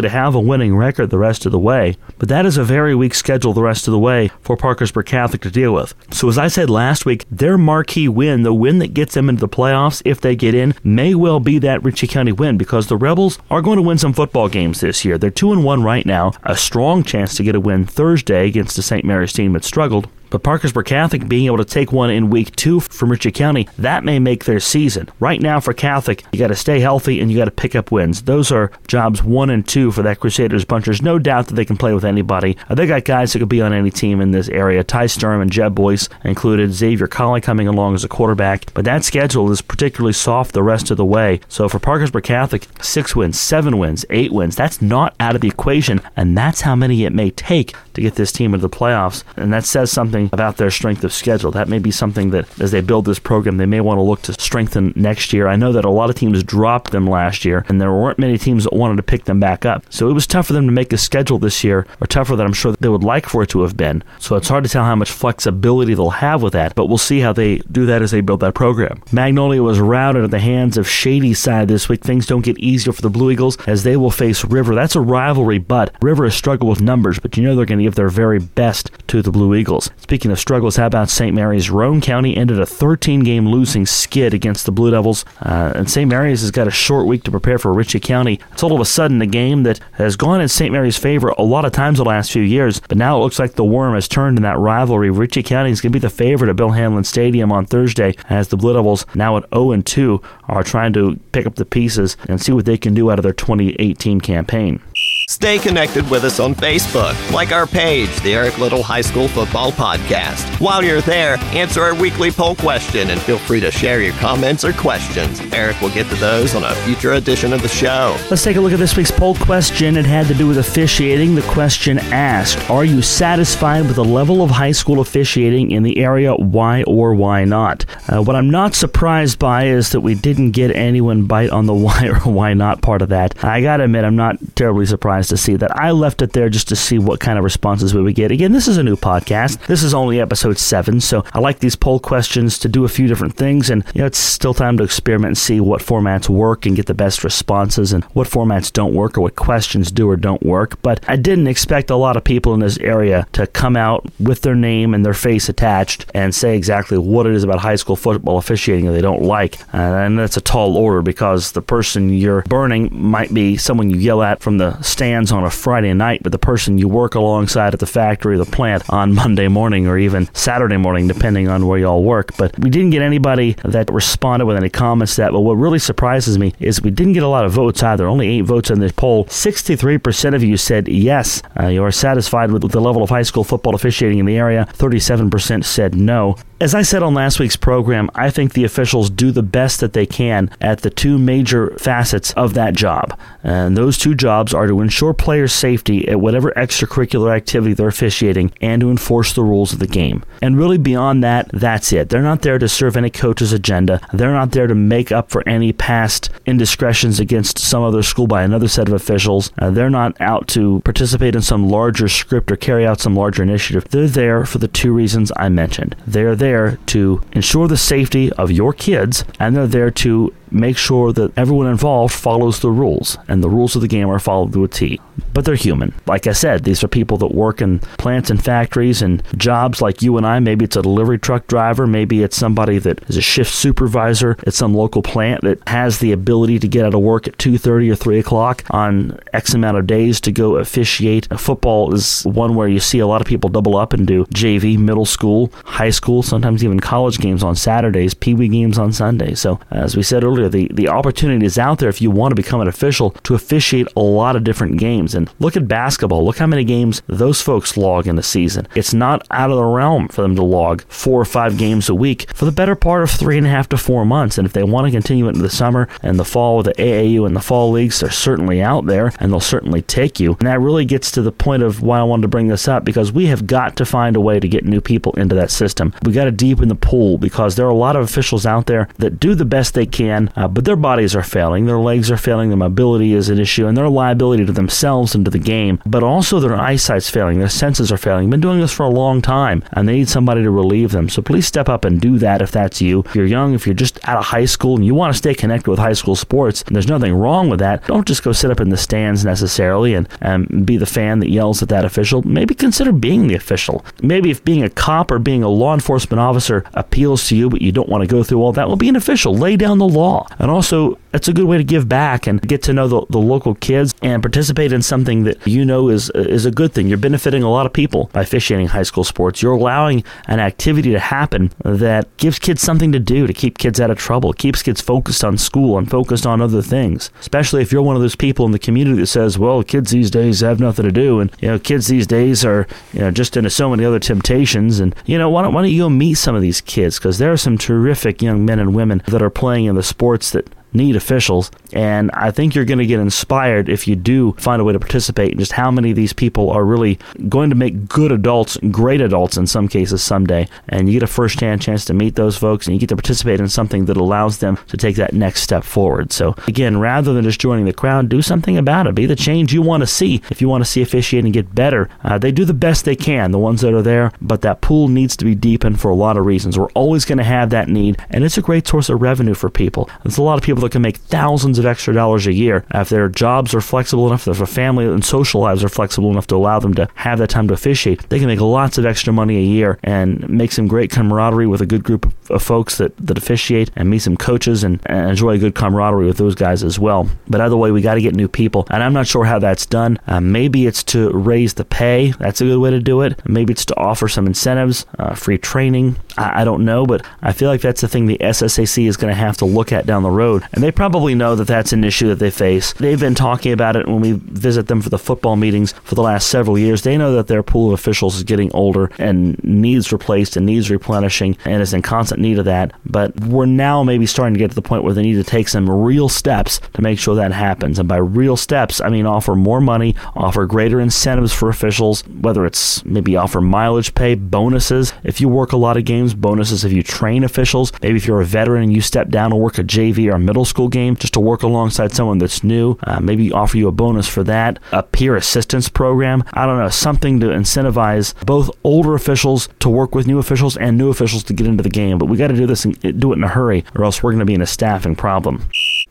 to 0.00 0.08
have 0.08 0.34
a 0.34 0.40
winning 0.40 0.76
record 0.76 1.10
the 1.10 1.18
rest 1.18 1.46
of 1.46 1.52
the 1.52 1.58
way. 1.60 1.96
But 2.18 2.28
that 2.30 2.44
is 2.44 2.56
a 2.56 2.64
very 2.64 2.96
weak 2.96 3.14
schedule 3.14 3.52
the 3.52 3.62
rest 3.62 3.86
of 3.86 3.92
the 3.92 3.98
way 4.00 4.32
for 4.40 4.56
Parkersburg 4.56 5.06
Catholic 5.06 5.40
to 5.42 5.52
deal 5.52 5.72
with. 5.72 5.94
So, 6.10 6.28
as 6.28 6.36
I 6.36 6.48
said 6.48 6.68
last 6.68 7.06
week, 7.06 7.24
their 7.30 7.56
marquee 7.56 8.08
win, 8.08 8.42
the 8.42 8.52
win 8.52 8.80
that 8.80 8.92
gets 8.92 9.14
them 9.14 9.28
into 9.28 9.42
the 9.42 9.48
playoffs 9.48 10.02
if 10.04 10.20
they 10.20 10.34
get 10.34 10.56
in, 10.56 10.74
may 10.82 11.14
well 11.14 11.38
be 11.38 11.60
that 11.60 11.84
Ritchie 11.84 12.08
County 12.08 12.32
win 12.32 12.58
because 12.58 12.88
the 12.88 12.96
Rebels 12.96 13.38
are 13.52 13.62
going 13.62 13.76
to 13.76 13.82
win 13.82 13.98
some 13.98 14.12
football 14.12 14.48
games 14.48 14.80
this 14.80 15.04
year. 15.04 15.16
They're 15.16 15.30
2 15.30 15.52
and 15.52 15.62
1 15.62 15.84
right 15.84 16.04
now, 16.04 16.32
a 16.42 16.56
strong 16.56 17.04
chance 17.04 17.36
to 17.36 17.44
get 17.44 17.54
a 17.54 17.60
win 17.60 17.86
Thursday 17.86 18.48
against 18.48 18.74
the 18.74 18.82
St. 18.82 19.04
Mary's 19.04 19.32
team 19.32 19.52
that 19.52 19.62
struggled. 19.62 20.08
But 20.30 20.42
Parkersburg 20.42 20.86
Catholic 20.86 21.28
being 21.28 21.46
able 21.46 21.58
to 21.58 21.64
take 21.64 21.92
one 21.92 22.10
in 22.10 22.30
week 22.30 22.54
two 22.56 22.80
from 22.80 23.10
Ritchie 23.10 23.32
County, 23.32 23.68
that 23.78 24.04
may 24.04 24.18
make 24.18 24.44
their 24.44 24.60
season. 24.60 25.08
Right 25.20 25.40
now 25.40 25.60
for 25.60 25.72
Catholic, 25.72 26.24
you 26.32 26.38
got 26.38 26.48
to 26.48 26.56
stay 26.56 26.80
healthy 26.80 27.20
and 27.20 27.30
you 27.30 27.36
got 27.36 27.46
to 27.46 27.50
pick 27.50 27.74
up 27.74 27.90
wins. 27.90 28.22
Those 28.22 28.50
are 28.50 28.70
jobs 28.86 29.22
one 29.22 29.50
and 29.50 29.66
two 29.66 29.90
for 29.90 30.02
that 30.02 30.20
Crusaders 30.20 30.64
bunch. 30.64 30.86
There's 30.86 31.02
no 31.02 31.18
doubt 31.18 31.48
that 31.48 31.54
they 31.54 31.64
can 31.64 31.76
play 31.76 31.92
with 31.92 32.04
anybody. 32.04 32.56
Uh, 32.68 32.74
they 32.74 32.86
got 32.86 33.04
guys 33.04 33.32
that 33.32 33.40
could 33.40 33.48
be 33.48 33.62
on 33.62 33.72
any 33.72 33.90
team 33.90 34.20
in 34.20 34.30
this 34.30 34.48
area. 34.48 34.84
Ty 34.84 35.06
Sturm 35.06 35.40
and 35.40 35.52
Jeb 35.52 35.74
Boyce 35.74 36.08
included. 36.24 36.72
Xavier 36.72 37.06
Colley 37.08 37.40
coming 37.40 37.68
along 37.68 37.94
as 37.94 38.04
a 38.04 38.08
quarterback. 38.08 38.72
But 38.74 38.84
that 38.84 39.04
schedule 39.04 39.50
is 39.50 39.60
particularly 39.60 40.12
soft 40.12 40.52
the 40.52 40.62
rest 40.62 40.90
of 40.90 40.96
the 40.96 41.04
way. 41.04 41.40
So 41.48 41.68
for 41.68 41.78
Parkersburg 41.78 42.24
Catholic, 42.24 42.66
six 42.80 43.14
wins, 43.14 43.40
seven 43.40 43.78
wins, 43.78 44.04
eight 44.10 44.32
wins, 44.32 44.56
that's 44.56 44.80
not 44.80 45.14
out 45.20 45.34
of 45.34 45.40
the 45.40 45.48
equation. 45.48 46.00
And 46.16 46.36
that's 46.36 46.62
how 46.62 46.74
many 46.76 47.04
it 47.04 47.12
may 47.12 47.30
take 47.30 47.74
to 47.94 48.00
get 48.00 48.14
this 48.14 48.32
team 48.32 48.54
into 48.54 48.66
the 48.66 48.74
playoffs. 48.74 49.24
And 49.36 49.52
that 49.52 49.64
says 49.64 49.90
something 49.90 50.17
about 50.26 50.56
their 50.56 50.70
strength 50.70 51.04
of 51.04 51.12
schedule. 51.12 51.50
That 51.50 51.68
may 51.68 51.78
be 51.78 51.90
something 51.90 52.30
that, 52.30 52.60
as 52.60 52.70
they 52.72 52.80
build 52.80 53.04
this 53.04 53.18
program, 53.18 53.56
they 53.56 53.66
may 53.66 53.80
want 53.80 53.98
to 53.98 54.02
look 54.02 54.22
to 54.22 54.32
strengthen 54.34 54.92
next 54.96 55.32
year. 55.32 55.48
I 55.48 55.56
know 55.56 55.72
that 55.72 55.84
a 55.84 55.90
lot 55.90 56.10
of 56.10 56.16
teams 56.16 56.42
dropped 56.42 56.90
them 56.90 57.06
last 57.06 57.44
year, 57.44 57.64
and 57.68 57.80
there 57.80 57.92
weren't 57.92 58.18
many 58.18 58.38
teams 58.38 58.64
that 58.64 58.72
wanted 58.72 58.96
to 58.96 59.02
pick 59.02 59.24
them 59.24 59.40
back 59.40 59.64
up. 59.64 59.84
So 59.90 60.10
it 60.10 60.14
was 60.14 60.26
tough 60.26 60.48
for 60.48 60.52
them 60.52 60.66
to 60.66 60.72
make 60.72 60.92
a 60.92 60.98
schedule 60.98 61.38
this 61.38 61.62
year, 61.62 61.86
or 62.00 62.06
tougher 62.06 62.36
than 62.36 62.46
I'm 62.46 62.52
sure 62.52 62.72
they 62.72 62.88
would 62.88 63.04
like 63.04 63.26
for 63.26 63.42
it 63.42 63.50
to 63.50 63.62
have 63.62 63.76
been. 63.76 64.02
So 64.18 64.36
it's 64.36 64.48
hard 64.48 64.64
to 64.64 64.70
tell 64.70 64.84
how 64.84 64.96
much 64.96 65.10
flexibility 65.10 65.94
they'll 65.94 66.10
have 66.10 66.42
with 66.42 66.52
that, 66.54 66.74
but 66.74 66.86
we'll 66.86 66.98
see 66.98 67.20
how 67.20 67.32
they 67.32 67.58
do 67.58 67.86
that 67.86 68.02
as 68.02 68.10
they 68.10 68.20
build 68.20 68.40
that 68.40 68.54
program. 68.54 69.02
Magnolia 69.12 69.62
was 69.62 69.80
routed 69.80 70.24
at 70.24 70.30
the 70.30 70.38
hands 70.38 70.76
of 70.76 70.88
Shady 70.88 71.34
Side 71.34 71.68
this 71.68 71.88
week. 71.88 72.02
Things 72.02 72.26
don't 72.26 72.44
get 72.44 72.58
easier 72.58 72.92
for 72.92 73.02
the 73.02 73.10
Blue 73.10 73.30
Eagles 73.30 73.56
as 73.66 73.82
they 73.82 73.96
will 73.96 74.10
face 74.10 74.44
River. 74.44 74.74
That's 74.74 74.96
a 74.96 75.00
rivalry, 75.00 75.58
but 75.58 75.94
River 76.00 76.24
has 76.24 76.34
struggled 76.34 76.70
with 76.70 76.80
numbers, 76.80 77.18
but 77.18 77.36
you 77.36 77.42
know 77.42 77.54
they're 77.54 77.66
going 77.66 77.78
to 77.78 77.84
give 77.84 77.94
their 77.94 78.08
very 78.08 78.38
best 78.38 78.90
to 79.08 79.22
the 79.22 79.30
Blue 79.30 79.54
Eagles. 79.54 79.90
Speaking 80.08 80.30
of 80.30 80.38
struggles, 80.38 80.76
how 80.76 80.86
about 80.86 81.10
St. 81.10 81.34
Mary's? 81.34 81.68
Roane 81.68 82.00
County 82.00 82.34
ended 82.34 82.58
a 82.58 82.64
13 82.64 83.20
game 83.20 83.46
losing 83.46 83.84
skid 83.84 84.32
against 84.32 84.64
the 84.64 84.72
Blue 84.72 84.90
Devils, 84.90 85.26
uh, 85.42 85.74
and 85.74 85.90
St. 85.90 86.08
Mary's 86.08 86.40
has 86.40 86.50
got 86.50 86.66
a 86.66 86.70
short 86.70 87.06
week 87.06 87.24
to 87.24 87.30
prepare 87.30 87.58
for 87.58 87.74
Ritchie 87.74 88.00
County. 88.00 88.40
It's 88.52 88.62
all 88.62 88.72
of 88.72 88.80
a 88.80 88.86
sudden 88.86 89.20
a 89.20 89.26
game 89.26 89.64
that 89.64 89.80
has 89.92 90.16
gone 90.16 90.40
in 90.40 90.48
St. 90.48 90.72
Mary's 90.72 90.96
favor 90.96 91.28
a 91.36 91.42
lot 91.42 91.66
of 91.66 91.72
times 91.72 91.98
the 91.98 92.06
last 92.06 92.32
few 92.32 92.40
years, 92.40 92.80
but 92.80 92.96
now 92.96 93.18
it 93.18 93.20
looks 93.20 93.38
like 93.38 93.52
the 93.52 93.64
worm 93.64 93.94
has 93.96 94.08
turned 94.08 94.38
in 94.38 94.42
that 94.44 94.56
rivalry. 94.56 95.10
Ritchie 95.10 95.42
County 95.42 95.72
is 95.72 95.82
going 95.82 95.92
to 95.92 95.98
be 95.98 96.00
the 96.00 96.08
favorite 96.08 96.48
at 96.48 96.56
Bill 96.56 96.70
Hamlin 96.70 97.04
Stadium 97.04 97.52
on 97.52 97.66
Thursday 97.66 98.14
as 98.30 98.48
the 98.48 98.56
Blue 98.56 98.72
Devils, 98.72 99.04
now 99.14 99.36
at 99.36 99.44
0 99.52 99.78
2, 99.82 100.22
are 100.44 100.62
trying 100.62 100.94
to 100.94 101.20
pick 101.32 101.44
up 101.44 101.56
the 101.56 101.66
pieces 101.66 102.16
and 102.30 102.40
see 102.40 102.52
what 102.52 102.64
they 102.64 102.78
can 102.78 102.94
do 102.94 103.10
out 103.10 103.18
of 103.18 103.24
their 103.24 103.34
2018 103.34 104.22
campaign. 104.22 104.80
Stay 105.28 105.58
connected 105.58 106.08
with 106.08 106.24
us 106.24 106.40
on 106.40 106.54
Facebook. 106.54 107.14
Like 107.34 107.52
our 107.52 107.66
page, 107.66 108.08
the 108.20 108.32
Eric 108.32 108.56
Little 108.56 108.82
High 108.82 109.02
School 109.02 109.28
Football 109.28 109.72
Podcast. 109.72 110.58
While 110.58 110.82
you're 110.82 111.02
there, 111.02 111.36
answer 111.52 111.82
our 111.82 111.94
weekly 111.94 112.30
poll 112.30 112.56
question 112.56 113.10
and 113.10 113.20
feel 113.20 113.36
free 113.36 113.60
to 113.60 113.70
share 113.70 114.00
your 114.00 114.14
comments 114.14 114.64
or 114.64 114.72
questions. 114.72 115.42
Eric 115.52 115.82
will 115.82 115.90
get 115.90 116.08
to 116.08 116.14
those 116.14 116.54
on 116.54 116.64
a 116.64 116.74
future 116.76 117.12
edition 117.12 117.52
of 117.52 117.60
the 117.60 117.68
show. 117.68 118.16
Let's 118.30 118.42
take 118.42 118.56
a 118.56 118.60
look 118.62 118.72
at 118.72 118.78
this 118.78 118.96
week's 118.96 119.10
poll 119.10 119.34
question. 119.34 119.98
It 119.98 120.06
had 120.06 120.28
to 120.28 120.34
do 120.34 120.46
with 120.48 120.56
officiating. 120.56 121.34
The 121.34 121.42
question 121.42 121.98
asked 121.98 122.70
Are 122.70 122.86
you 122.86 123.02
satisfied 123.02 123.82
with 123.82 123.96
the 123.96 124.04
level 124.06 124.42
of 124.42 124.50
high 124.50 124.72
school 124.72 124.98
officiating 124.98 125.72
in 125.72 125.82
the 125.82 125.98
area? 125.98 126.34
Why 126.36 126.84
or 126.84 127.14
why 127.14 127.44
not? 127.44 127.84
Uh, 128.08 128.22
what 128.22 128.34
I'm 128.34 128.48
not 128.48 128.74
surprised 128.74 129.38
by 129.38 129.66
is 129.66 129.90
that 129.90 130.00
we 130.00 130.14
didn't 130.14 130.52
get 130.52 130.74
anyone 130.74 131.26
bite 131.26 131.50
on 131.50 131.66
the 131.66 131.74
why 131.88 132.06
or 132.06 132.20
why 132.20 132.54
not 132.54 132.80
part 132.80 133.02
of 133.02 133.10
that. 133.10 133.44
I 133.44 133.60
gotta 133.60 133.84
admit, 133.84 134.06
I'm 134.06 134.16
not 134.16 134.38
terribly 134.56 134.86
surprised 134.86 135.17
to 135.26 135.36
see 135.36 135.56
that. 135.56 135.76
I 135.76 135.90
left 135.90 136.22
it 136.22 136.32
there 136.32 136.48
just 136.48 136.68
to 136.68 136.76
see 136.76 137.00
what 137.00 137.18
kind 137.18 137.36
of 137.36 137.44
responses 137.44 137.92
we 137.92 138.02
would 138.02 138.14
get. 138.14 138.30
Again, 138.30 138.52
this 138.52 138.68
is 138.68 138.76
a 138.76 138.84
new 138.84 138.96
podcast. 138.96 139.66
This 139.66 139.82
is 139.82 139.92
only 139.92 140.20
episode 140.20 140.56
seven, 140.56 141.00
so 141.00 141.24
I 141.32 141.40
like 141.40 141.58
these 141.58 141.74
poll 141.74 141.98
questions 141.98 142.56
to 142.60 142.68
do 142.68 142.84
a 142.84 142.88
few 142.88 143.08
different 143.08 143.34
things, 143.34 143.70
and 143.70 143.84
you 143.94 144.02
know, 144.02 144.06
it's 144.06 144.18
still 144.18 144.54
time 144.54 144.76
to 144.78 144.84
experiment 144.84 145.30
and 145.30 145.38
see 145.38 145.60
what 145.60 145.82
formats 145.82 146.28
work 146.28 146.64
and 146.66 146.76
get 146.76 146.86
the 146.86 146.94
best 146.94 147.24
responses, 147.24 147.92
and 147.92 148.04
what 148.04 148.28
formats 148.28 148.72
don't 148.72 148.94
work 148.94 149.18
or 149.18 149.22
what 149.22 149.34
questions 149.34 149.90
do 149.90 150.08
or 150.08 150.16
don't 150.16 150.42
work. 150.44 150.80
But 150.82 151.02
I 151.08 151.16
didn't 151.16 151.48
expect 151.48 151.90
a 151.90 151.96
lot 151.96 152.16
of 152.16 152.22
people 152.22 152.54
in 152.54 152.60
this 152.60 152.78
area 152.78 153.26
to 153.32 153.46
come 153.46 153.76
out 153.76 154.06
with 154.20 154.42
their 154.42 154.54
name 154.54 154.94
and 154.94 155.04
their 155.04 155.14
face 155.14 155.48
attached 155.48 156.06
and 156.14 156.34
say 156.34 156.56
exactly 156.56 156.98
what 156.98 157.26
it 157.26 157.34
is 157.34 157.42
about 157.42 157.60
high 157.60 157.76
school 157.76 157.96
football 157.96 158.38
officiating 158.38 158.86
that 158.86 158.92
they 158.92 159.00
don't 159.00 159.22
like, 159.22 159.58
uh, 159.74 159.78
and 159.78 160.18
that's 160.18 160.36
a 160.36 160.40
tall 160.40 160.76
order 160.76 161.02
because 161.02 161.52
the 161.52 161.62
person 161.62 162.10
you're 162.10 162.42
burning 162.42 162.88
might 162.92 163.32
be 163.32 163.56
someone 163.56 163.90
you 163.90 163.96
yell 163.96 164.22
at 164.22 164.40
from 164.40 164.58
the 164.58 164.80
stand 164.82 165.07
stands 165.08 165.32
on 165.32 165.42
a 165.42 165.48
Friday 165.48 165.94
night, 165.94 166.22
but 166.22 166.32
the 166.32 166.38
person 166.38 166.76
you 166.76 166.86
work 166.86 167.14
alongside 167.14 167.72
at 167.72 167.80
the 167.80 167.86
factory 167.86 168.34
or 168.34 168.38
the 168.38 168.44
plant 168.44 168.82
on 168.90 169.14
Monday 169.14 169.48
morning 169.48 169.86
or 169.86 169.96
even 169.96 170.28
Saturday 170.34 170.76
morning, 170.76 171.08
depending 171.08 171.48
on 171.48 171.66
where 171.66 171.78
y'all 171.78 172.04
work. 172.04 172.36
But 172.36 172.58
we 172.58 172.68
didn't 172.68 172.90
get 172.90 173.00
anybody 173.00 173.56
that 173.64 173.90
responded 173.90 174.44
with 174.44 174.58
any 174.58 174.68
comments 174.68 175.16
that. 175.16 175.32
But 175.32 175.40
what 175.40 175.54
really 175.54 175.78
surprises 175.78 176.38
me 176.38 176.52
is 176.60 176.82
we 176.82 176.90
didn't 176.90 177.14
get 177.14 177.22
a 177.22 177.28
lot 177.28 177.46
of 177.46 177.52
votes 177.52 177.82
either. 177.82 178.06
Only 178.06 178.28
eight 178.28 178.42
votes 178.42 178.68
in 178.68 178.80
this 178.80 178.92
poll. 178.92 179.24
63% 179.24 180.34
of 180.34 180.44
you 180.44 180.58
said 180.58 180.88
yes, 180.88 181.42
uh, 181.58 181.68
you 181.68 181.82
are 181.82 181.90
satisfied 181.90 182.52
with 182.52 182.70
the 182.70 182.80
level 182.80 183.02
of 183.02 183.08
high 183.08 183.22
school 183.22 183.44
football 183.44 183.74
officiating 183.74 184.18
in 184.18 184.26
the 184.26 184.36
area. 184.36 184.68
37% 184.74 185.64
said 185.64 185.94
no. 185.94 186.36
As 186.60 186.74
I 186.74 186.82
said 186.82 187.04
on 187.04 187.14
last 187.14 187.38
week's 187.38 187.54
program, 187.54 188.10
I 188.16 188.30
think 188.30 188.52
the 188.52 188.64
officials 188.64 189.10
do 189.10 189.30
the 189.30 189.44
best 189.44 189.78
that 189.78 189.92
they 189.92 190.06
can 190.06 190.50
at 190.60 190.80
the 190.80 190.90
two 190.90 191.16
major 191.16 191.70
facets 191.78 192.32
of 192.32 192.54
that 192.54 192.74
job. 192.74 193.16
And 193.44 193.76
those 193.76 193.96
two 193.96 194.16
jobs 194.16 194.52
are 194.52 194.66
to 194.66 194.80
ensure 194.80 195.14
players' 195.14 195.52
safety 195.52 196.08
at 196.08 196.20
whatever 196.20 196.50
extracurricular 196.56 197.32
activity 197.32 197.74
they're 197.74 197.86
officiating 197.86 198.50
and 198.60 198.80
to 198.80 198.90
enforce 198.90 199.32
the 199.32 199.44
rules 199.44 199.72
of 199.72 199.78
the 199.78 199.86
game. 199.86 200.24
And 200.42 200.58
really, 200.58 200.78
beyond 200.78 201.22
that, 201.22 201.48
that's 201.52 201.92
it. 201.92 202.08
They're 202.08 202.22
not 202.22 202.42
there 202.42 202.58
to 202.58 202.68
serve 202.68 202.96
any 202.96 203.10
coach's 203.10 203.52
agenda. 203.52 204.00
They're 204.12 204.32
not 204.32 204.50
there 204.50 204.66
to 204.66 204.74
make 204.74 205.12
up 205.12 205.30
for 205.30 205.48
any 205.48 205.72
past 205.72 206.28
indiscretions 206.44 207.20
against 207.20 207.60
some 207.60 207.84
other 207.84 208.02
school 208.02 208.26
by 208.26 208.42
another 208.42 208.66
set 208.66 208.88
of 208.88 208.94
officials. 208.94 209.52
Uh, 209.60 209.70
they're 209.70 209.90
not 209.90 210.20
out 210.20 210.48
to 210.48 210.80
participate 210.80 211.36
in 211.36 211.42
some 211.42 211.68
larger 211.68 212.08
script 212.08 212.50
or 212.50 212.56
carry 212.56 212.84
out 212.84 212.98
some 212.98 213.14
larger 213.14 213.44
initiative. 213.44 213.84
They're 213.90 214.08
there 214.08 214.44
for 214.44 214.58
the 214.58 214.66
two 214.66 214.92
reasons 214.92 215.30
I 215.36 215.50
mentioned. 215.50 215.94
They're 216.04 216.34
there 216.34 216.47
there 216.48 216.78
to 216.86 217.20
ensure 217.32 217.68
the 217.68 217.76
safety 217.76 218.32
of 218.32 218.50
your 218.50 218.72
kids, 218.72 219.24
and 219.38 219.54
they're 219.54 219.66
there 219.66 219.90
to 219.90 220.32
make 220.52 220.76
sure 220.76 221.12
that 221.12 221.36
everyone 221.36 221.66
involved 221.66 222.14
follows 222.14 222.60
the 222.60 222.70
rules, 222.70 223.18
and 223.28 223.42
the 223.42 223.48
rules 223.50 223.74
of 223.76 223.82
the 223.82 223.88
game 223.88 224.08
are 224.08 224.18
followed 224.18 224.52
to 224.52 224.64
a 224.64 224.68
T. 224.68 225.00
But 225.34 225.44
they're 225.44 225.54
human. 225.54 225.94
Like 226.06 226.26
I 226.26 226.32
said, 226.32 226.64
these 226.64 226.82
are 226.82 226.88
people 226.88 227.16
that 227.18 227.34
work 227.34 227.60
in 227.60 227.80
plants 227.98 228.30
and 228.30 228.42
factories 228.42 229.02
and 229.02 229.22
jobs 229.36 229.80
like 229.80 230.02
you 230.02 230.16
and 230.16 230.26
I. 230.26 230.38
Maybe 230.40 230.64
it's 230.64 230.76
a 230.76 230.82
delivery 230.82 231.18
truck 231.18 231.46
driver, 231.46 231.86
maybe 231.86 232.22
it's 232.22 232.36
somebody 232.36 232.78
that 232.78 233.02
is 233.08 233.16
a 233.16 233.20
shift 233.20 233.52
supervisor 233.52 234.36
at 234.46 234.54
some 234.54 234.74
local 234.74 235.02
plant 235.02 235.42
that 235.42 235.66
has 235.68 235.98
the 235.98 236.12
ability 236.12 236.58
to 236.60 236.68
get 236.68 236.84
out 236.84 236.94
of 236.94 237.00
work 237.00 237.28
at 237.28 237.36
2.30 237.38 237.92
or 237.92 237.96
3 237.96 238.18
o'clock 238.18 238.64
on 238.70 239.18
X 239.32 239.54
amount 239.54 239.76
of 239.76 239.86
days 239.86 240.20
to 240.22 240.32
go 240.32 240.56
officiate. 240.56 241.28
Football 241.38 241.94
is 241.94 242.24
one 242.24 242.54
where 242.54 242.68
you 242.68 242.80
see 242.80 242.98
a 242.98 243.06
lot 243.06 243.20
of 243.20 243.26
people 243.26 243.50
double 243.50 243.76
up 243.76 243.92
and 243.92 244.06
do 244.06 244.24
JV, 244.26 244.78
middle 244.78 245.06
school, 245.06 245.52
high 245.64 245.90
school, 245.90 246.22
sometimes 246.22 246.64
even 246.64 246.80
college 246.80 247.18
games 247.18 247.42
on 247.42 247.56
Saturdays, 247.56 248.14
Pee 248.14 248.34
Wee 248.34 248.48
games 248.48 248.78
on 248.78 248.92
Sundays. 248.92 249.40
So, 249.40 249.60
as 249.70 249.96
we 249.96 250.02
said 250.02 250.24
earlier, 250.24 250.37
earlier, 250.38 250.48
the, 250.48 250.70
the 250.72 250.88
opportunity 250.88 251.44
is 251.44 251.58
out 251.58 251.78
there 251.78 251.88
if 251.88 252.00
you 252.00 252.10
want 252.10 252.32
to 252.32 252.36
become 252.36 252.60
an 252.60 252.68
official 252.68 253.10
to 253.24 253.34
officiate 253.34 253.88
a 253.96 254.00
lot 254.00 254.36
of 254.36 254.44
different 254.44 254.78
games. 254.78 255.14
And 255.14 255.30
look 255.38 255.56
at 255.56 255.68
basketball. 255.68 256.24
Look 256.24 256.38
how 256.38 256.46
many 256.46 256.64
games 256.64 257.02
those 257.06 257.42
folks 257.42 257.76
log 257.76 258.06
in 258.06 258.18
a 258.18 258.22
season. 258.22 258.68
It's 258.74 258.94
not 258.94 259.26
out 259.30 259.50
of 259.50 259.56
the 259.56 259.64
realm 259.64 260.08
for 260.08 260.22
them 260.22 260.36
to 260.36 260.42
log 260.42 260.82
four 260.88 261.20
or 261.20 261.24
five 261.24 261.58
games 261.58 261.88
a 261.88 261.94
week 261.94 262.30
for 262.34 262.44
the 262.44 262.52
better 262.52 262.74
part 262.74 263.02
of 263.02 263.10
three 263.10 263.38
and 263.38 263.46
a 263.46 263.50
half 263.50 263.68
to 263.70 263.76
four 263.76 264.04
months. 264.04 264.38
And 264.38 264.46
if 264.46 264.52
they 264.52 264.62
want 264.62 264.86
to 264.86 264.90
continue 264.90 265.26
it 265.26 265.30
into 265.30 265.42
the 265.42 265.50
summer 265.50 265.88
and 266.02 266.18
the 266.18 266.24
fall 266.24 266.58
with 266.58 266.66
the 266.66 266.74
AAU 266.74 267.26
and 267.26 267.34
the 267.34 267.40
fall 267.40 267.70
leagues, 267.70 268.00
they're 268.00 268.10
certainly 268.10 268.62
out 268.62 268.86
there 268.86 269.12
and 269.18 269.32
they'll 269.32 269.40
certainly 269.40 269.82
take 269.82 270.20
you. 270.20 270.36
And 270.38 270.48
that 270.48 270.60
really 270.60 270.84
gets 270.84 271.10
to 271.12 271.22
the 271.22 271.32
point 271.32 271.62
of 271.62 271.82
why 271.82 271.98
I 271.98 272.02
wanted 272.02 272.22
to 272.22 272.28
bring 272.28 272.48
this 272.48 272.68
up 272.68 272.84
because 272.84 273.12
we 273.12 273.26
have 273.26 273.46
got 273.46 273.76
to 273.76 273.84
find 273.84 274.16
a 274.16 274.20
way 274.20 274.40
to 274.40 274.48
get 274.48 274.64
new 274.64 274.80
people 274.80 275.12
into 275.12 275.34
that 275.34 275.50
system. 275.50 275.92
We 276.02 276.12
got 276.12 276.24
to 276.24 276.30
deepen 276.30 276.68
the 276.68 276.74
pool 276.74 277.18
because 277.18 277.56
there 277.56 277.66
are 277.66 277.70
a 277.70 277.74
lot 277.74 277.96
of 277.96 278.04
officials 278.04 278.46
out 278.46 278.66
there 278.66 278.88
that 278.98 279.20
do 279.20 279.34
the 279.34 279.44
best 279.44 279.74
they 279.74 279.86
can, 279.86 280.27
uh, 280.36 280.48
but 280.48 280.64
their 280.64 280.76
bodies 280.76 281.14
are 281.14 281.22
failing, 281.22 281.66
their 281.66 281.78
legs 281.78 282.10
are 282.10 282.16
failing, 282.16 282.48
their 282.48 282.56
mobility 282.56 283.14
is 283.14 283.28
an 283.28 283.38
issue, 283.38 283.66
and 283.66 283.76
their 283.76 283.88
liability 283.88 284.44
to 284.46 284.52
themselves 284.52 285.14
and 285.14 285.24
to 285.24 285.30
the 285.30 285.38
game. 285.38 285.80
But 285.86 286.02
also 286.02 286.40
their 286.40 286.56
eyesight's 286.56 287.10
failing, 287.10 287.38
their 287.38 287.48
senses 287.48 287.92
are 287.92 287.96
failing. 287.98 288.30
Been 288.30 288.40
doing 288.40 288.60
this 288.60 288.72
for 288.72 288.84
a 288.84 288.90
long 288.90 289.22
time, 289.22 289.64
and 289.72 289.88
they 289.88 289.94
need 289.94 290.08
somebody 290.08 290.42
to 290.42 290.50
relieve 290.50 290.92
them. 290.92 291.08
So 291.08 291.22
please 291.22 291.46
step 291.46 291.68
up 291.68 291.84
and 291.84 292.00
do 292.00 292.18
that 292.18 292.42
if 292.42 292.50
that's 292.50 292.80
you. 292.80 293.00
If 293.00 293.14
you're 293.14 293.26
young, 293.26 293.54
if 293.54 293.66
you're 293.66 293.74
just 293.74 293.98
out 294.08 294.18
of 294.18 294.24
high 294.24 294.44
school 294.44 294.76
and 294.76 294.84
you 294.84 294.94
want 294.94 295.12
to 295.12 295.18
stay 295.18 295.34
connected 295.34 295.70
with 295.70 295.78
high 295.78 295.92
school 295.92 296.16
sports, 296.16 296.62
and 296.62 296.74
there's 296.74 296.88
nothing 296.88 297.14
wrong 297.14 297.48
with 297.48 297.60
that. 297.60 297.86
Don't 297.86 298.06
just 298.06 298.22
go 298.22 298.32
sit 298.32 298.50
up 298.50 298.60
in 298.60 298.70
the 298.70 298.76
stands 298.76 299.24
necessarily 299.24 299.94
and, 299.94 300.08
and 300.20 300.66
be 300.66 300.76
the 300.76 300.86
fan 300.86 301.18
that 301.20 301.30
yells 301.30 301.62
at 301.62 301.68
that 301.68 301.84
official. 301.84 302.22
Maybe 302.22 302.54
consider 302.54 302.92
being 302.92 303.26
the 303.26 303.34
official. 303.34 303.84
Maybe 304.02 304.30
if 304.30 304.44
being 304.44 304.62
a 304.62 304.70
cop 304.70 305.10
or 305.10 305.18
being 305.18 305.42
a 305.42 305.48
law 305.48 305.74
enforcement 305.74 306.20
officer 306.20 306.64
appeals 306.74 307.28
to 307.28 307.36
you, 307.36 307.48
but 307.50 307.62
you 307.62 307.72
don't 307.72 307.88
want 307.88 308.02
to 308.02 308.08
go 308.08 308.22
through 308.22 308.42
all 308.42 308.52
that, 308.52 308.66
well, 308.66 308.76
be 308.76 308.88
an 308.88 308.96
official. 308.96 309.34
Lay 309.34 309.56
down 309.56 309.78
the 309.78 309.88
law. 309.88 310.17
And 310.38 310.50
also, 310.50 310.98
it's 311.12 311.28
a 311.28 311.32
good 311.32 311.46
way 311.46 311.58
to 311.58 311.64
give 311.64 311.88
back 311.88 312.26
and 312.26 312.40
get 312.42 312.62
to 312.64 312.72
know 312.72 312.88
the, 312.88 313.06
the 313.10 313.18
local 313.18 313.54
kids 313.54 313.94
and 314.02 314.22
participate 314.22 314.72
in 314.72 314.82
something 314.82 315.24
that 315.24 315.46
you 315.46 315.64
know 315.64 315.88
is 315.88 316.10
is 316.10 316.44
a 316.44 316.50
good 316.50 316.72
thing. 316.72 316.88
You're 316.88 316.98
benefiting 316.98 317.42
a 317.42 317.50
lot 317.50 317.66
of 317.66 317.72
people 317.72 318.10
by 318.12 318.22
officiating 318.22 318.68
high 318.68 318.82
school 318.82 319.04
sports. 319.04 319.42
You're 319.42 319.52
allowing 319.52 320.04
an 320.26 320.40
activity 320.40 320.92
to 320.92 320.98
happen 320.98 321.52
that 321.64 322.14
gives 322.18 322.38
kids 322.38 322.62
something 322.62 322.92
to 322.92 322.98
do 322.98 323.26
to 323.26 323.32
keep 323.32 323.58
kids 323.58 323.80
out 323.80 323.90
of 323.90 323.98
trouble, 323.98 324.32
keeps 324.32 324.62
kids 324.62 324.80
focused 324.80 325.24
on 325.24 325.38
school 325.38 325.78
and 325.78 325.90
focused 325.90 326.26
on 326.26 326.40
other 326.40 326.62
things. 326.62 327.10
Especially 327.20 327.62
if 327.62 327.72
you're 327.72 327.82
one 327.82 327.96
of 327.96 328.02
those 328.02 328.16
people 328.16 328.44
in 328.44 328.52
the 328.52 328.58
community 328.58 329.00
that 329.00 329.06
says, 329.06 329.38
"Well, 329.38 329.62
kids 329.62 329.90
these 329.90 330.10
days 330.10 330.40
have 330.40 330.60
nothing 330.60 330.84
to 330.84 330.92
do," 330.92 331.20
and 331.20 331.30
you 331.40 331.48
know, 331.48 331.58
kids 331.58 331.86
these 331.86 332.06
days 332.06 332.44
are 332.44 332.66
you 332.92 333.00
know 333.00 333.10
just 333.10 333.36
into 333.36 333.50
so 333.50 333.70
many 333.70 333.84
other 333.84 333.98
temptations. 333.98 334.80
And 334.80 334.94
you 335.06 335.16
know, 335.16 335.30
why 335.30 335.42
don't 335.42 335.54
why 335.54 335.62
don't 335.62 335.70
you 335.70 335.82
go 335.82 335.88
meet 335.88 336.14
some 336.14 336.34
of 336.34 336.42
these 336.42 336.60
kids 336.60 336.98
because 336.98 337.18
there 337.18 337.32
are 337.32 337.36
some 337.36 337.56
terrific 337.56 338.20
young 338.20 338.44
men 338.44 338.58
and 338.58 338.74
women 338.74 339.02
that 339.08 339.22
are 339.22 339.30
playing 339.30 339.64
in 339.64 339.74
the 339.74 339.82
sports 339.82 340.30
that 340.32 340.46
need 340.72 340.96
officials. 340.96 341.50
And 341.72 342.10
I 342.12 342.30
think 342.30 342.54
you're 342.54 342.64
going 342.64 342.78
to 342.78 342.86
get 342.86 343.00
inspired 343.00 343.68
if 343.68 343.86
you 343.86 343.96
do 343.96 344.32
find 344.38 344.60
a 344.60 344.64
way 344.64 344.72
to 344.72 344.78
participate 344.78 345.32
in 345.32 345.38
just 345.38 345.52
how 345.52 345.70
many 345.70 345.90
of 345.90 345.96
these 345.96 346.12
people 346.12 346.50
are 346.50 346.64
really 346.64 346.98
going 347.28 347.50
to 347.50 347.56
make 347.56 347.88
good 347.88 348.12
adults, 348.12 348.56
great 348.70 349.00
adults 349.00 349.36
in 349.36 349.46
some 349.46 349.68
cases 349.68 350.02
someday. 350.02 350.48
And 350.68 350.88
you 350.88 350.94
get 350.94 351.02
a 351.02 351.12
first 351.12 351.40
hand 351.40 351.62
chance 351.62 351.84
to 351.86 351.94
meet 351.94 352.14
those 352.14 352.36
folks 352.36 352.66
and 352.66 352.74
you 352.74 352.80
get 352.80 352.88
to 352.90 352.96
participate 352.96 353.40
in 353.40 353.48
something 353.48 353.86
that 353.86 353.96
allows 353.96 354.38
them 354.38 354.58
to 354.68 354.76
take 354.76 354.96
that 354.96 355.12
next 355.12 355.42
step 355.42 355.64
forward. 355.64 356.12
So, 356.12 356.34
again, 356.46 356.78
rather 356.78 357.12
than 357.12 357.24
just 357.24 357.40
joining 357.40 357.64
the 357.64 357.72
crowd, 357.72 358.08
do 358.08 358.22
something 358.22 358.56
about 358.56 358.86
it. 358.86 358.94
Be 358.94 359.06
the 359.06 359.16
change 359.16 359.52
you 359.52 359.62
want 359.62 359.82
to 359.82 359.86
see. 359.86 360.22
If 360.30 360.40
you 360.40 360.48
want 360.48 360.64
to 360.64 360.70
see 360.70 360.82
officiating 360.82 361.32
get 361.32 361.54
better, 361.54 361.88
uh, 362.02 362.18
they 362.18 362.32
do 362.32 362.44
the 362.44 362.54
best 362.54 362.84
they 362.84 362.96
can, 362.96 363.30
the 363.30 363.38
ones 363.38 363.60
that 363.60 363.74
are 363.74 363.82
there, 363.82 364.12
but 364.20 364.42
that 364.42 364.60
pool 364.60 364.88
needs 364.88 365.16
to 365.16 365.24
be 365.24 365.34
deepened 365.34 365.80
for 365.80 365.90
a 365.90 365.94
lot 365.94 366.16
of 366.16 366.26
reasons. 366.26 366.58
We're 366.58 366.70
always 366.70 367.04
going 367.04 367.18
to 367.18 367.24
have 367.24 367.50
that 367.50 367.68
need, 367.68 367.98
and 368.10 368.24
it's 368.24 368.38
a 368.38 368.42
great 368.42 368.66
source 368.66 368.88
of 368.88 369.02
revenue 369.02 369.34
for 369.34 369.50
people. 369.50 369.90
There's 370.02 370.18
a 370.18 370.22
lot 370.22 370.38
of 370.38 370.44
people 370.44 370.57
that 370.62 370.72
can 370.72 370.82
make 370.82 370.96
thousands 370.96 371.58
of 371.58 371.66
extra 371.66 371.94
dollars 371.94 372.26
a 372.26 372.32
year 372.32 372.64
if 372.74 372.88
their 372.88 373.08
jobs 373.08 373.54
are 373.54 373.60
flexible 373.60 374.06
enough, 374.06 374.28
if 374.28 374.38
their 374.38 374.46
family 374.46 374.86
and 374.86 375.04
social 375.04 375.40
lives 375.40 375.64
are 375.64 375.68
flexible 375.68 376.10
enough 376.10 376.26
to 376.28 376.36
allow 376.36 376.58
them 376.58 376.74
to 376.74 376.88
have 376.94 377.18
that 377.18 377.30
time 377.30 377.48
to 377.48 377.54
officiate. 377.54 378.08
They 378.08 378.18
can 378.18 378.28
make 378.28 378.40
lots 378.40 378.78
of 378.78 378.86
extra 378.86 379.12
money 379.12 379.36
a 379.36 379.42
year 379.42 379.78
and 379.82 380.28
make 380.28 380.52
some 380.52 380.68
great 380.68 380.90
camaraderie 380.90 381.46
with 381.46 381.60
a 381.60 381.66
good 381.66 381.84
group 381.84 382.06
of, 382.06 382.30
of 382.30 382.42
folks 382.42 382.78
that, 382.78 382.96
that 382.98 383.18
officiate 383.18 383.70
and 383.76 383.90
meet 383.90 384.00
some 384.00 384.16
coaches 384.16 384.64
and, 384.64 384.80
and, 384.86 385.08
enjoy 385.08 385.30
a 385.30 385.38
good 385.38 385.54
camaraderie 385.54 386.06
with 386.06 386.18
those 386.18 386.34
guys 386.34 386.62
as 386.62 386.78
well. 386.78 387.08
But 387.28 387.40
either 387.40 387.56
way, 387.56 387.70
we 387.70 387.80
got 387.80 387.94
to 387.94 388.00
get 388.00 388.14
new 388.14 388.28
people, 388.28 388.66
and 388.70 388.82
I'm 388.82 388.92
not 388.92 389.06
sure 389.06 389.24
how 389.24 389.38
that's 389.38 389.66
done. 389.66 389.98
Uh, 390.06 390.20
maybe 390.20 390.66
it's 390.66 390.82
to 390.84 391.10
raise 391.10 391.54
the 391.54 391.64
pay. 391.64 392.12
That's 392.18 392.40
a 392.40 392.44
good 392.44 392.58
way 392.58 392.70
to 392.70 392.80
do 392.80 393.02
it. 393.02 393.20
Maybe 393.26 393.52
it's 393.52 393.64
to 393.66 393.76
offer 393.76 394.08
some 394.08 394.26
incentives, 394.26 394.86
uh, 394.98 395.14
free 395.14 395.38
training. 395.38 395.96
I, 396.18 396.42
I 396.42 396.44
don't 396.44 396.64
know, 396.64 396.86
but 396.86 397.06
I 397.22 397.32
feel 397.32 397.48
like 397.48 397.60
that's 397.60 397.80
the 397.80 397.88
thing 397.88 398.06
the 398.06 398.18
SSAC 398.18 398.86
is 398.86 398.96
going 398.96 399.12
to 399.12 399.18
have 399.18 399.36
to 399.38 399.44
look 399.44 399.72
at 399.72 399.86
down 399.86 400.02
the 400.02 400.10
road. 400.10 400.44
And 400.52 400.62
they 400.62 400.72
probably 400.72 401.14
know 401.14 401.34
that 401.36 401.46
that's 401.46 401.72
an 401.72 401.84
issue 401.84 402.08
that 402.08 402.18
they 402.18 402.30
face. 402.30 402.72
They've 402.74 403.00
been 403.00 403.14
talking 403.14 403.52
about 403.52 403.76
it 403.76 403.86
when 403.86 404.00
we 404.00 404.12
visit 404.12 404.68
them 404.68 404.80
for 404.80 404.90
the 404.90 404.98
football 404.98 405.36
meetings 405.36 405.72
for 405.84 405.94
the 405.94 406.02
last 406.02 406.28
several 406.28 406.58
years. 406.58 406.82
They 406.82 406.98
know 406.98 407.12
that 407.14 407.28
their 407.28 407.42
pool 407.42 407.68
of 407.68 407.74
officials 407.74 408.16
is 408.16 408.24
getting 408.24 408.52
older 408.52 408.90
and 408.98 409.42
needs 409.44 409.92
replaced 409.92 410.36
and 410.36 410.46
needs 410.46 410.70
replenishing 410.70 411.36
and 411.44 411.62
is 411.62 411.74
in 411.74 411.82
constant 411.82 412.20
need 412.20 412.38
of 412.38 412.44
that. 412.46 412.72
But 412.84 413.18
we're 413.20 413.46
now 413.46 413.82
maybe 413.82 414.06
starting 414.06 414.34
to 414.34 414.38
get 414.38 414.50
to 414.50 414.54
the 414.54 414.62
point 414.62 414.84
where 414.84 414.94
they 414.94 415.02
need 415.02 415.14
to 415.14 415.24
take 415.24 415.48
some 415.48 415.70
real 415.70 416.08
steps 416.08 416.60
to 416.74 416.82
make 416.82 416.98
sure 416.98 417.14
that 417.14 417.32
happens. 417.32 417.78
And 417.78 417.88
by 417.88 417.96
real 417.96 418.36
steps, 418.36 418.80
I 418.80 418.88
mean 418.88 419.06
offer 419.06 419.34
more 419.34 419.60
money, 419.60 419.94
offer 420.14 420.46
greater 420.46 420.80
incentives 420.80 421.32
for 421.32 421.48
officials, 421.48 422.02
whether 422.06 422.46
it's 422.46 422.84
maybe 422.84 423.16
offer 423.16 423.40
mileage 423.40 423.94
pay, 423.94 424.14
bonuses. 424.14 424.92
If 425.04 425.20
you 425.20 425.28
work 425.28 425.52
a 425.52 425.56
lot 425.56 425.76
of 425.76 425.84
games, 425.84 426.07
bonuses 426.14 426.64
if 426.64 426.72
you 426.72 426.82
train 426.82 427.24
officials. 427.24 427.72
Maybe 427.82 427.96
if 427.96 428.06
you're 428.06 428.20
a 428.20 428.24
veteran 428.24 428.62
and 428.62 428.72
you 428.72 428.80
step 428.80 429.08
down 429.08 429.32
and 429.32 429.40
work 429.40 429.58
a 429.58 429.64
JV 429.64 430.12
or 430.12 430.18
middle 430.18 430.44
school 430.44 430.68
game 430.68 430.96
just 430.96 431.14
to 431.14 431.20
work 431.20 431.42
alongside 431.42 431.92
someone 431.92 432.18
that's 432.18 432.42
new, 432.42 432.76
uh, 432.84 433.00
maybe 433.00 433.32
offer 433.32 433.56
you 433.56 433.68
a 433.68 433.72
bonus 433.72 434.08
for 434.08 434.24
that. 434.24 434.58
A 434.72 434.82
peer 434.82 435.16
assistance 435.16 435.68
program. 435.68 436.24
I 436.32 436.46
don't 436.46 436.58
know, 436.58 436.68
something 436.68 437.20
to 437.20 437.26
incentivize 437.26 438.14
both 438.24 438.50
older 438.64 438.94
officials 438.94 439.48
to 439.60 439.68
work 439.68 439.94
with 439.94 440.06
new 440.06 440.18
officials 440.18 440.56
and 440.56 440.76
new 440.76 440.90
officials 440.90 441.22
to 441.24 441.32
get 441.32 441.46
into 441.46 441.62
the 441.62 441.70
game. 441.70 441.98
But 441.98 442.06
we 442.06 442.16
got 442.16 442.28
to 442.28 442.36
do 442.36 442.46
this 442.46 442.64
and 442.64 442.78
do 443.00 443.12
it 443.12 443.16
in 443.16 443.24
a 443.24 443.28
hurry, 443.28 443.64
or 443.74 443.84
else 443.84 444.02
we're 444.02 444.12
going 444.12 444.20
to 444.20 444.26
be 444.26 444.34
in 444.34 444.42
a 444.42 444.46
staffing 444.46 444.96
problem. 444.96 445.48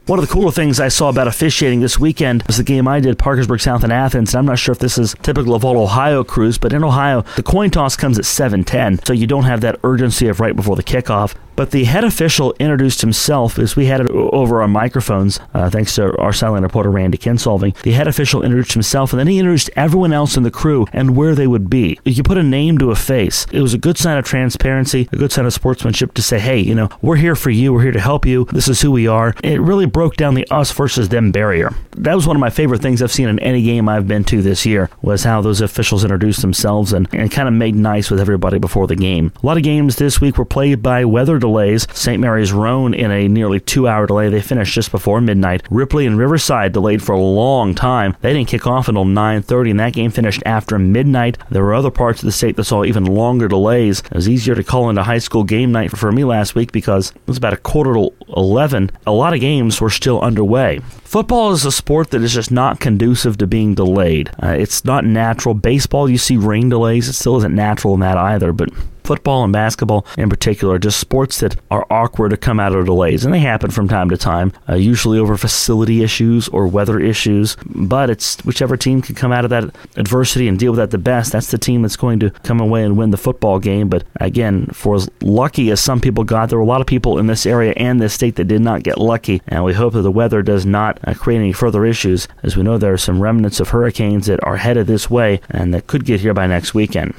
One 0.08 0.20
of 0.20 0.26
the 0.26 0.34
cooler 0.34 0.54
things 0.54 0.80
I 0.80 0.88
saw 0.88 1.10
about 1.10 1.28
officiating 1.28 1.82
this 1.82 2.00
weekend 2.00 2.41
was 2.43 2.56
the 2.56 2.63
game 2.63 2.88
I 2.88 3.02
did, 3.02 3.20
Parkersburg 3.20 3.60
South 3.60 3.84
in 3.84 3.91
Athens. 3.91 4.34
And 4.34 4.39
I'm 4.39 4.46
not 4.46 4.58
sure 4.58 4.72
if 4.72 4.80
this 4.80 4.98
is 4.98 5.13
typical 5.22 5.54
of 5.54 5.65
all 5.65 5.78
Ohio 5.78 6.24
crews, 6.24 6.58
but 6.58 6.72
in 6.72 6.82
Ohio, 6.82 7.24
the 7.36 7.43
coin 7.43 7.72
toss 7.72 7.98
comes 7.98 8.17
at 8.17 8.24
7:10, 8.24 9.06
so 9.06 9.12
you 9.12 9.28
don't 9.28 9.43
have 9.43 9.60
that 9.62 9.82
urgency 9.84 10.30
of 10.30 10.39
right 10.39 10.56
before 10.56 10.78
the 10.78 10.84
kickoff. 10.84 11.34
But 11.58 11.72
the 11.72 11.86
head 11.86 12.04
official 12.04 12.54
introduced 12.60 13.02
himself 13.02 13.58
as 13.58 13.76
we 13.76 13.88
had 13.88 14.00
it 14.00 14.10
over 14.12 14.62
our 14.62 14.67
microphones, 14.67 15.39
uh, 15.56 15.72
thanks 15.72 15.96
to 15.96 16.15
our 16.17 16.32
silent 16.32 16.62
reporter 16.62 16.91
Randy 16.91 17.17
Kinsolving. 17.17 17.76
The 17.82 17.93
head 17.93 18.08
official 18.08 18.43
introduced 18.43 18.74
himself, 18.74 19.12
and 19.12 19.20
then 19.20 19.26
he 19.28 19.39
introduced 19.39 19.72
everyone 19.76 20.13
else 20.13 20.38
in 20.38 20.43
the 20.43 20.52
crew 20.52 20.86
and 20.93 21.17
where 21.17 21.34
they 21.34 21.48
would 21.48 21.67
be. 21.67 22.00
You 22.06 22.22
put 22.22 22.38
a 22.38 22.43
name 22.43 22.78
to 22.78 22.91
a 22.91 22.96
face. 22.96 23.48
It 23.52 23.62
was 23.62 23.74
a 23.74 23.80
good 23.80 23.98
sign 23.98 24.20
of 24.20 24.26
transparency, 24.26 25.10
a 25.12 25.17
good 25.17 25.32
sign 25.32 25.48
of 25.48 25.54
sportsmanship 25.54 26.13
to 26.13 26.22
say, 26.22 26.38
hey, 26.38 26.60
you 26.60 26.76
know, 26.76 26.89
we're 27.02 27.15
here 27.15 27.36
for 27.36 27.50
you. 27.50 27.74
We're 27.74 27.82
here 27.82 27.91
to 27.91 28.00
help 28.00 28.28
you. 28.28 28.46
This 28.46 28.67
is 28.67 28.82
who 28.82 28.91
we 28.91 29.08
are. 29.08 29.34
It 29.43 29.60
really 29.60 29.88
broke 29.88 30.15
down 30.15 30.36
the 30.36 30.48
us 30.52 30.72
versus 30.72 31.10
them 31.10 31.32
barrier. 31.32 31.74
That 31.98 32.13
was 32.13 32.28
one 32.28 32.36
of 32.36 32.41
my 32.41 32.52
favorite 32.52 32.84
things 32.84 33.02
I've 33.02 33.12
seen 33.12 33.30
in 33.30 33.39
any 33.39 33.63
game 33.63 33.89
I've 33.89 34.08
been 34.08 34.24
to 34.26 34.43
this 34.43 34.63
year 34.63 34.91
was 35.02 35.24
how 35.24 35.41
those 35.41 35.62
officials 35.62 36.04
introduced 36.04 36.41
themselves 36.41 36.93
and, 36.93 37.08
and 37.12 37.32
kind 37.32 37.48
of 37.48 37.56
made 37.56 37.74
nice 37.74 38.12
with 38.12 38.20
everybody 38.20 38.60
before 38.60 38.86
the 38.86 38.96
game. 38.96 39.34
A 39.41 39.46
lot 39.46 39.58
of 39.58 39.63
games 39.63 39.96
this 39.96 40.22
week 40.22 40.38
were 40.38 40.46
played 40.46 40.84
by 40.84 41.04
weather 41.04 41.39
delays. 41.47 41.88
St. 41.93 42.19
Mary's 42.19 42.51
Roane 42.51 42.93
in 42.93 43.12
a 43.12 43.27
nearly 43.27 43.60
two 43.60 43.88
hour 43.88 44.05
delay. 44.05 44.29
They 44.29 44.41
finished 44.41 44.73
just 44.73 44.91
before 44.91 45.21
midnight. 45.21 45.65
Ripley 45.69 46.05
and 46.05 46.17
Riverside 46.17 46.73
delayed 46.73 47.01
for 47.01 47.13
a 47.13 47.19
long 47.19 47.73
time. 47.73 48.15
They 48.21 48.33
didn't 48.33 48.49
kick 48.49 48.67
off 48.67 48.88
until 48.88 49.05
9.30 49.05 49.71
and 49.71 49.79
that 49.79 49.93
game 49.93 50.12
finished 50.12 50.43
after 50.45 50.77
midnight. 50.77 51.38
There 51.49 51.63
were 51.63 51.73
other 51.73 51.91
parts 51.91 52.21
of 52.21 52.25
the 52.25 52.31
state 52.31 52.55
that 52.57 52.65
saw 52.65 52.83
even 52.83 53.05
longer 53.05 53.47
delays. 53.47 53.99
It 53.99 54.13
was 54.13 54.29
easier 54.29 54.55
to 54.55 54.63
call 54.63 54.89
into 54.89 55.03
high 55.03 55.17
school 55.19 55.43
game 55.43 55.71
night 55.71 55.95
for 55.97 56.12
me 56.12 56.23
last 56.23 56.55
week 56.55 56.71
because 56.71 57.12
it 57.12 57.27
was 57.27 57.38
about 57.38 57.53
a 57.53 57.57
quarter 57.57 57.93
to 57.93 58.13
11. 58.36 58.91
A 59.05 59.12
lot 59.12 59.33
of 59.33 59.39
games 59.39 59.79
were 59.79 59.89
still 59.89 60.21
underway. 60.21 60.79
Football 61.03 61.51
is 61.51 61.65
a 61.65 61.71
sport 61.71 62.12
that 62.12 62.21
is 62.21 62.33
just 62.33 62.51
not 62.51 62.79
conducive 62.79 63.38
to 63.38 63.47
being 63.47 63.73
delayed. 63.75 64.29
Uh, 64.43 64.49
it's 64.49 64.83
not 64.83 65.05
natural. 65.05 65.55
Baseball, 65.55 66.10
you 66.10 66.17
see 66.17 66.36
rain 66.36 66.69
delays. 66.69 67.07
It 67.07 67.13
still 67.13 67.38
isn't 67.38 67.55
natural 67.55 67.93
in 67.93 68.01
that 68.01 68.17
either, 68.17 68.51
but 68.51 68.69
football 69.08 69.46
and 69.46 69.54
basketball 69.54 70.06
in 70.17 70.30
particular 70.30 70.78
just 70.78 71.00
sports 71.00 71.39
that 71.39 71.56
are 71.72 71.88
awkward 71.89 72.30
to 72.30 72.38
come 72.38 72.60
out 72.60 72.76
of 72.76 72.86
delays, 72.86 73.24
and 73.24 73.34
they 73.34 73.39
happen 73.39 73.72
from 73.72 73.88
time 73.88 74.10
to 74.10 74.17
time, 74.17 74.52
uh, 74.67 74.76
usually 74.76 75.17
over 75.17 75.38
facility 75.38 76.04
issues 76.04 76.50
or 76.50 76.67
weather 76.67 77.00
issues. 77.00 77.56
But 77.65 78.10
it's 78.10 78.43
whichever 78.43 78.76
team 78.76 79.02
can 79.02 79.15
come 79.15 79.32
out 79.32 79.46
of 79.46 79.50
that 79.52 79.74
adversity 79.96 80.50
and 80.50 80.60
deal 80.60 80.74
with 80.74 80.80
that 80.80 80.91
the 80.91 80.98
best. 80.98 81.32
That's 81.32 81.52
the 81.52 81.58
team 81.58 81.84
that's 81.84 81.96
going 81.96 82.20
to 82.20 82.32
come 82.43 82.60
away 82.60 82.84
and 82.84 82.98
win 82.98 83.12
the 83.12 83.17
football 83.17 83.60
game. 83.60 83.88
But 83.88 84.04
again, 84.20 84.65
for 84.67 84.96
as 84.96 85.10
lucky 85.22 85.72
as 85.72 85.80
some 85.80 86.02
people 86.02 86.26
got, 86.26 86.50
there 86.50 86.60
were 86.60 86.65
a 86.65 86.67
lot 86.67 86.82
of 86.82 86.88
people 86.88 87.17
in 87.17 87.28
this 87.28 87.46
area 87.46 87.74
and 87.78 88.02
this 88.02 88.13
state 88.13 88.36
that 88.36 88.50
did 88.50 88.62
not 88.62 88.84
get 88.84 88.98
lucky, 88.98 89.41
and 89.48 89.63
we 89.63 89.74
hope 89.74 89.93
that 89.93 90.02
the 90.02 90.12
weather 90.12 90.41
does 90.41 90.65
not 90.65 91.00
uh, 91.06 91.13
create 91.13 91.39
any 91.39 91.54
further 91.54 91.86
issues, 91.86 92.28
as 92.43 92.58
we 92.58 92.63
know 92.63 92.78
there 92.78 92.93
are 92.93 92.98
some 92.98 93.22
remnants 93.22 93.62
of 93.62 93.70
hurricanes 93.70 94.26
that 94.26 94.43
are 94.43 94.58
headed 94.58 94.86
this 94.86 95.10
way 95.10 95.39
and 95.50 95.74
that 95.74 95.88
could 95.88 96.04
get 96.04 96.20
here 96.20 96.34
by 96.34 96.46
next 96.46 96.74
weekend. 96.74 97.13